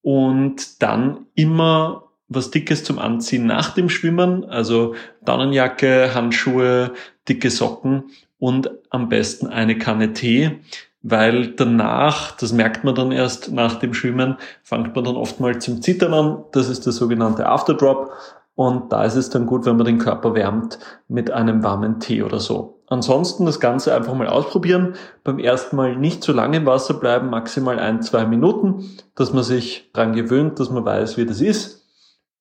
Und 0.01 0.81
dann 0.81 1.25
immer 1.35 2.03
was 2.29 2.51
Dickes 2.51 2.83
zum 2.83 2.99
Anziehen 2.99 3.47
nach 3.47 3.73
dem 3.73 3.89
Schwimmen, 3.89 4.45
also 4.45 4.95
Daunenjacke, 5.25 6.13
Handschuhe, 6.13 6.93
dicke 7.27 7.49
Socken 7.49 8.11
und 8.37 8.69
am 8.91 9.09
besten 9.09 9.47
eine 9.47 9.77
Kanne 9.77 10.13
Tee, 10.13 10.59
weil 11.01 11.47
danach, 11.47 12.31
das 12.37 12.53
merkt 12.53 12.83
man 12.83 12.93
dann 12.93 13.11
erst 13.11 13.51
nach 13.51 13.75
dem 13.75 13.93
Schwimmen, 13.93 14.37
fängt 14.63 14.95
man 14.95 15.05
dann 15.05 15.15
oft 15.15 15.39
mal 15.39 15.59
zum 15.59 15.81
Zittern 15.81 16.13
an. 16.13 16.43
Das 16.51 16.69
ist 16.69 16.85
der 16.85 16.93
sogenannte 16.93 17.47
Afterdrop. 17.47 18.11
Und 18.59 18.91
da 18.91 19.05
ist 19.05 19.15
es 19.15 19.29
dann 19.29 19.45
gut, 19.45 19.65
wenn 19.65 19.77
man 19.77 19.85
den 19.85 19.99
Körper 19.99 20.35
wärmt 20.35 20.79
mit 21.07 21.31
einem 21.31 21.63
warmen 21.63 22.01
Tee 22.01 22.23
oder 22.23 22.41
so. 22.41 22.81
Ansonsten 22.87 23.45
das 23.45 23.61
Ganze 23.61 23.95
einfach 23.95 24.13
mal 24.13 24.27
ausprobieren. 24.27 24.95
Beim 25.23 25.39
ersten 25.39 25.77
Mal 25.77 25.95
nicht 25.95 26.21
zu 26.21 26.33
lange 26.33 26.57
im 26.57 26.65
Wasser 26.65 26.95
bleiben, 26.95 27.29
maximal 27.29 27.79
ein, 27.79 28.01
zwei 28.01 28.25
Minuten, 28.25 28.97
dass 29.15 29.31
man 29.31 29.45
sich 29.45 29.89
dran 29.93 30.11
gewöhnt, 30.11 30.59
dass 30.59 30.69
man 30.71 30.83
weiß, 30.83 31.15
wie 31.15 31.25
das 31.25 31.39
ist. 31.39 31.87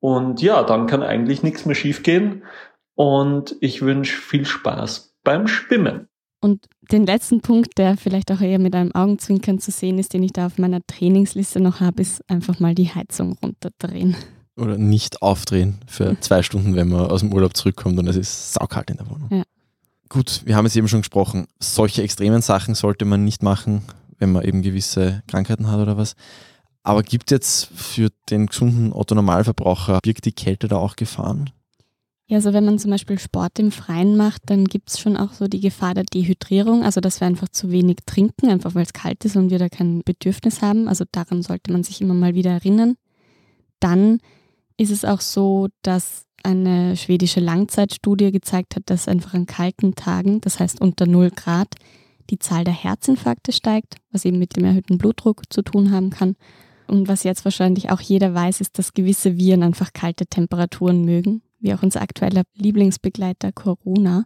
Und 0.00 0.42
ja, 0.42 0.64
dann 0.64 0.88
kann 0.88 1.04
eigentlich 1.04 1.44
nichts 1.44 1.66
mehr 1.66 1.76
schiefgehen. 1.76 2.42
Und 2.96 3.54
ich 3.60 3.82
wünsche 3.82 4.20
viel 4.20 4.44
Spaß 4.44 5.14
beim 5.22 5.46
Schwimmen. 5.46 6.08
Und 6.40 6.66
den 6.90 7.06
letzten 7.06 7.42
Punkt, 7.42 7.78
der 7.78 7.96
vielleicht 7.96 8.32
auch 8.32 8.40
eher 8.40 8.58
mit 8.58 8.74
einem 8.74 8.90
Augenzwinkern 8.92 9.60
zu 9.60 9.70
sehen 9.70 10.00
ist, 10.00 10.14
den 10.14 10.24
ich 10.24 10.32
da 10.32 10.46
auf 10.46 10.58
meiner 10.58 10.80
Trainingsliste 10.84 11.60
noch 11.60 11.78
habe, 11.78 12.02
ist 12.02 12.28
einfach 12.28 12.58
mal 12.58 12.74
die 12.74 12.92
Heizung 12.92 13.36
runterdrehen. 13.40 14.16
Oder 14.58 14.76
nicht 14.76 15.22
aufdrehen 15.22 15.78
für 15.86 16.18
zwei 16.20 16.42
Stunden, 16.42 16.74
wenn 16.74 16.88
man 16.88 17.06
aus 17.06 17.20
dem 17.20 17.32
Urlaub 17.32 17.56
zurückkommt 17.56 17.98
und 17.98 18.08
es 18.08 18.16
ist 18.16 18.54
saukalt 18.54 18.90
in 18.90 18.96
der 18.96 19.08
Wohnung. 19.08 19.28
Ja. 19.30 19.42
Gut, 20.08 20.42
wir 20.44 20.56
haben 20.56 20.66
es 20.66 20.74
eben 20.74 20.88
schon 20.88 21.00
gesprochen. 21.00 21.46
Solche 21.60 22.02
extremen 22.02 22.42
Sachen 22.42 22.74
sollte 22.74 23.04
man 23.04 23.24
nicht 23.24 23.42
machen, 23.42 23.82
wenn 24.18 24.32
man 24.32 24.44
eben 24.44 24.62
gewisse 24.62 25.22
Krankheiten 25.28 25.70
hat 25.70 25.80
oder 25.80 25.96
was. 25.96 26.14
Aber 26.82 27.02
gibt 27.02 27.30
jetzt 27.30 27.66
für 27.74 28.08
den 28.30 28.46
gesunden 28.46 28.92
Otto-Normalverbraucher, 28.92 30.00
birgt 30.02 30.24
die 30.24 30.32
Kälte 30.32 30.68
da 30.68 30.76
auch 30.76 30.96
Gefahren? 30.96 31.50
Ja, 32.26 32.36
also 32.36 32.52
wenn 32.52 32.64
man 32.64 32.78
zum 32.78 32.90
Beispiel 32.90 33.18
Sport 33.18 33.58
im 33.58 33.70
Freien 33.70 34.16
macht, 34.16 34.42
dann 34.46 34.66
gibt 34.66 34.90
es 34.90 34.98
schon 34.98 35.16
auch 35.16 35.32
so 35.32 35.48
die 35.48 35.60
Gefahr 35.60 35.94
der 35.94 36.04
Dehydrierung, 36.04 36.84
also 36.84 37.00
dass 37.00 37.20
wir 37.20 37.26
einfach 37.26 37.48
zu 37.48 37.70
wenig 37.70 37.98
trinken, 38.04 38.48
einfach 38.50 38.74
weil 38.74 38.82
es 38.82 38.92
kalt 38.92 39.24
ist 39.24 39.36
und 39.36 39.50
wir 39.50 39.58
da 39.58 39.68
kein 39.68 40.02
Bedürfnis 40.02 40.60
haben. 40.60 40.88
Also 40.88 41.04
daran 41.10 41.42
sollte 41.42 41.72
man 41.72 41.84
sich 41.84 42.00
immer 42.00 42.14
mal 42.14 42.34
wieder 42.34 42.50
erinnern. 42.50 42.96
Dann 43.80 44.20
ist 44.78 44.90
es 44.90 45.04
auch 45.04 45.20
so, 45.20 45.68
dass 45.82 46.24
eine 46.42 46.96
schwedische 46.96 47.40
Langzeitstudie 47.40 48.32
gezeigt 48.32 48.76
hat, 48.76 48.84
dass 48.86 49.08
einfach 49.08 49.34
an 49.34 49.46
kalten 49.46 49.94
Tagen, 49.94 50.40
das 50.40 50.60
heißt 50.60 50.80
unter 50.80 51.06
0 51.06 51.30
Grad, 51.30 51.74
die 52.30 52.38
Zahl 52.38 52.64
der 52.64 52.74
Herzinfarkte 52.74 53.52
steigt, 53.52 53.96
was 54.12 54.24
eben 54.24 54.38
mit 54.38 54.56
dem 54.56 54.64
erhöhten 54.64 54.98
Blutdruck 54.98 55.42
zu 55.52 55.62
tun 55.62 55.90
haben 55.90 56.10
kann. 56.10 56.36
Und 56.86 57.08
was 57.08 57.24
jetzt 57.24 57.44
wahrscheinlich 57.44 57.90
auch 57.90 58.00
jeder 58.00 58.32
weiß, 58.34 58.60
ist, 58.60 58.78
dass 58.78 58.94
gewisse 58.94 59.36
Viren 59.36 59.62
einfach 59.62 59.92
kalte 59.92 60.26
Temperaturen 60.26 61.04
mögen, 61.04 61.42
wie 61.58 61.74
auch 61.74 61.82
unser 61.82 62.00
aktueller 62.00 62.44
Lieblingsbegleiter 62.54 63.52
Corona. 63.52 64.24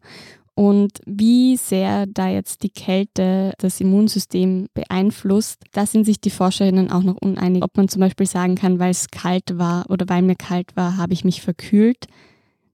Und 0.55 0.99
wie 1.07 1.57
sehr 1.57 2.07
da 2.07 2.29
jetzt 2.29 2.63
die 2.63 2.71
Kälte 2.71 3.55
das 3.59 3.81
Immunsystem 3.81 4.67
beeinflusst, 4.75 5.63
da 5.73 5.87
sind 5.87 6.05
sich 6.05 6.21
die 6.21 6.31
Forscherinnen 6.31 6.91
auch 6.91 7.03
noch 7.03 7.17
uneinig, 7.17 7.63
ob 7.63 7.77
man 7.77 7.89
zum 7.89 8.01
Beispiel 8.01 8.27
sagen 8.27 8.57
kann, 8.57 8.79
weil 8.79 8.91
es 8.91 9.09
kalt 9.11 9.59
war 9.59 9.89
oder 9.89 10.07
weil 10.09 10.21
mir 10.21 10.37
kalt 10.37 10.77
war, 10.77 10.99
habe 10.99 11.15
ich 11.15 11.25
mich 11.25 11.41
verkühlt. 11.41 12.07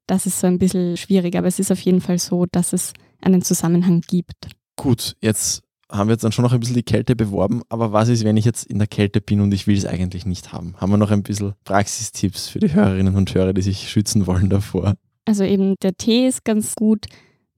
Das 0.08 0.26
ist 0.26 0.40
so 0.40 0.48
ein 0.48 0.58
bisschen 0.58 0.96
schwierig, 0.96 1.36
aber 1.36 1.46
es 1.46 1.60
ist 1.60 1.70
auf 1.70 1.80
jeden 1.80 2.00
Fall 2.00 2.18
so, 2.18 2.46
dass 2.50 2.72
es 2.72 2.94
einen 3.20 3.42
Zusammenhang 3.42 4.00
gibt. 4.00 4.48
Gut, 4.76 5.16
jetzt 5.20 5.62
haben 5.90 6.08
wir 6.08 6.14
jetzt 6.14 6.24
dann 6.24 6.32
schon 6.32 6.42
noch 6.42 6.52
ein 6.52 6.60
bisschen 6.60 6.76
die 6.76 6.82
Kälte 6.82 7.14
beworben, 7.14 7.62
aber 7.68 7.92
was 7.92 8.08
ist, 8.08 8.24
wenn 8.24 8.36
ich 8.36 8.44
jetzt 8.44 8.64
in 8.66 8.78
der 8.78 8.88
Kälte 8.88 9.20
bin 9.20 9.40
und 9.40 9.52
ich 9.52 9.66
will 9.66 9.76
es 9.76 9.86
eigentlich 9.86 10.26
nicht 10.26 10.52
haben? 10.52 10.74
Haben 10.78 10.90
wir 10.90 10.98
noch 10.98 11.10
ein 11.10 11.22
bisschen 11.22 11.54
Praxistipps 11.64 12.48
für 12.48 12.58
die 12.58 12.72
Hörerinnen 12.72 13.14
und 13.14 13.32
Hörer, 13.34 13.52
die 13.52 13.62
sich 13.62 13.88
schützen 13.88 14.26
wollen 14.26 14.50
davor? 14.50 14.94
Also 15.24 15.44
eben 15.44 15.76
der 15.82 15.94
Tee 15.94 16.26
ist 16.26 16.44
ganz 16.44 16.74
gut, 16.74 17.06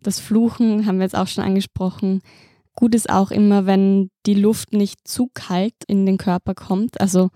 das 0.03 0.21
Fluchen 0.21 0.87
haben 0.87 0.99
wir 0.99 1.05
jetzt 1.05 1.17
auch 1.17 1.27
schon 1.27 1.45
angesprochen. 1.45 2.23
Gut 2.75 2.95
ist 2.95 3.11
auch 3.11 3.31
immer, 3.31 3.67
wenn 3.67 4.11
die 4.27 4.35
Luft 4.35 4.73
nicht 4.73 5.07
zu 5.07 5.31
kalt 5.35 5.75
in 5.87 6.07
den 6.07 6.19
Körper 6.19 6.55
kommt, 6.55 7.01
also 7.01 7.31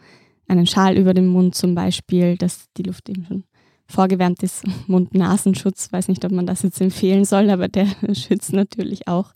einen 0.48 0.66
Schal 0.66 0.96
über 0.96 1.14
dem 1.14 1.26
Mund 1.26 1.54
zum 1.54 1.74
Beispiel, 1.74 2.36
dass 2.36 2.66
die 2.76 2.82
Luft 2.82 3.08
eben 3.08 3.24
schon 3.26 3.44
vorgewärmt 3.86 4.42
ist. 4.42 4.64
Mund-Nasenschutz, 4.86 5.92
weiß 5.92 6.08
nicht, 6.08 6.24
ob 6.24 6.32
man 6.32 6.46
das 6.46 6.62
jetzt 6.62 6.80
empfehlen 6.80 7.24
soll, 7.24 7.50
aber 7.50 7.68
der 7.68 7.86
schützt 8.14 8.52
natürlich 8.52 9.08
auch. 9.08 9.32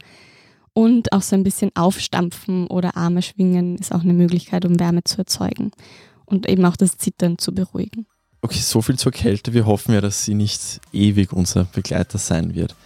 Und 0.73 1.12
auch 1.12 1.23
so 1.23 1.35
ein 1.35 1.43
bisschen 1.43 1.71
aufstampfen 1.75 2.69
oder 2.69 2.97
Arme 2.97 3.23
schwingen 3.23 3.77
ist 3.79 3.93
auch 3.93 4.03
eine 4.03 4.12
Möglichkeit, 4.12 4.64
um 4.64 4.79
Wärme 4.79 5.03
zu 5.03 5.19
erzeugen 5.19 5.73
und 6.25 6.49
eben 6.49 6.64
auch 6.64 6.77
das 6.77 6.99
Zittern 6.99 7.38
zu 7.38 7.53
beruhigen. 7.53 8.07
Okay, 8.43 8.61
so 8.61 8.81
viel 8.81 8.97
zur 8.97 9.11
Kälte. 9.11 9.53
Wir 9.53 9.67
hoffen 9.67 9.93
ja, 9.93 10.01
dass 10.01 10.25
sie 10.25 10.35
nicht 10.35 10.81
ewig 10.93 11.33
unser 11.33 11.64
Begleiter 11.64 12.19
sein 12.19 12.55
wird. 12.55 12.77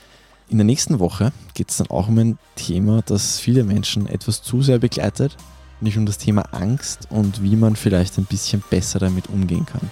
In 0.48 0.58
der 0.58 0.64
nächsten 0.64 0.98
Woche 0.98 1.32
geht 1.54 1.70
es 1.70 1.78
dann 1.78 1.88
auch 1.88 2.08
um 2.08 2.18
ein 2.18 2.38
Thema, 2.56 3.02
das 3.06 3.38
viele 3.38 3.64
Menschen 3.64 4.06
etwas 4.06 4.42
zu 4.42 4.62
sehr 4.62 4.78
begleitet, 4.78 5.36
nämlich 5.80 5.96
um 5.96 6.06
das 6.06 6.18
Thema 6.18 6.42
Angst 6.52 7.08
und 7.10 7.42
wie 7.42 7.56
man 7.56 7.76
vielleicht 7.76 8.18
ein 8.18 8.24
bisschen 8.24 8.62
besser 8.68 8.98
damit 8.98 9.28
umgehen 9.28 9.66
kann. 9.66 9.90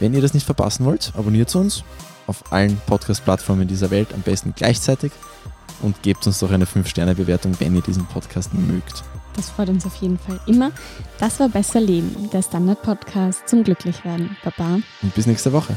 Wenn 0.00 0.14
ihr 0.14 0.22
das 0.22 0.34
nicht 0.34 0.46
verpassen 0.46 0.84
wollt, 0.84 1.12
abonniert 1.16 1.54
uns 1.54 1.84
auf 2.26 2.52
allen 2.52 2.80
Podcast-Plattformen 2.86 3.68
dieser 3.68 3.90
Welt 3.90 4.12
am 4.14 4.22
besten 4.22 4.54
gleichzeitig 4.56 5.12
und 5.82 6.02
gebt 6.02 6.26
uns 6.26 6.38
doch 6.38 6.50
eine 6.50 6.64
5-Sterne-Bewertung, 6.64 7.54
wenn 7.58 7.74
ihr 7.74 7.82
diesen 7.82 8.06
Podcast 8.06 8.54
mögt. 8.54 9.02
Das 9.36 9.50
freut 9.50 9.68
uns 9.68 9.84
auf 9.84 9.96
jeden 9.96 10.18
Fall 10.18 10.40
immer. 10.46 10.70
Das 11.18 11.40
war 11.40 11.48
Besser 11.48 11.80
Leben, 11.80 12.30
der 12.32 12.42
Standard-Podcast 12.42 13.48
zum 13.48 13.64
Glücklichwerden. 13.64 14.36
Baba. 14.44 14.78
Und 15.02 15.14
bis 15.14 15.26
nächste 15.26 15.52
Woche. 15.52 15.76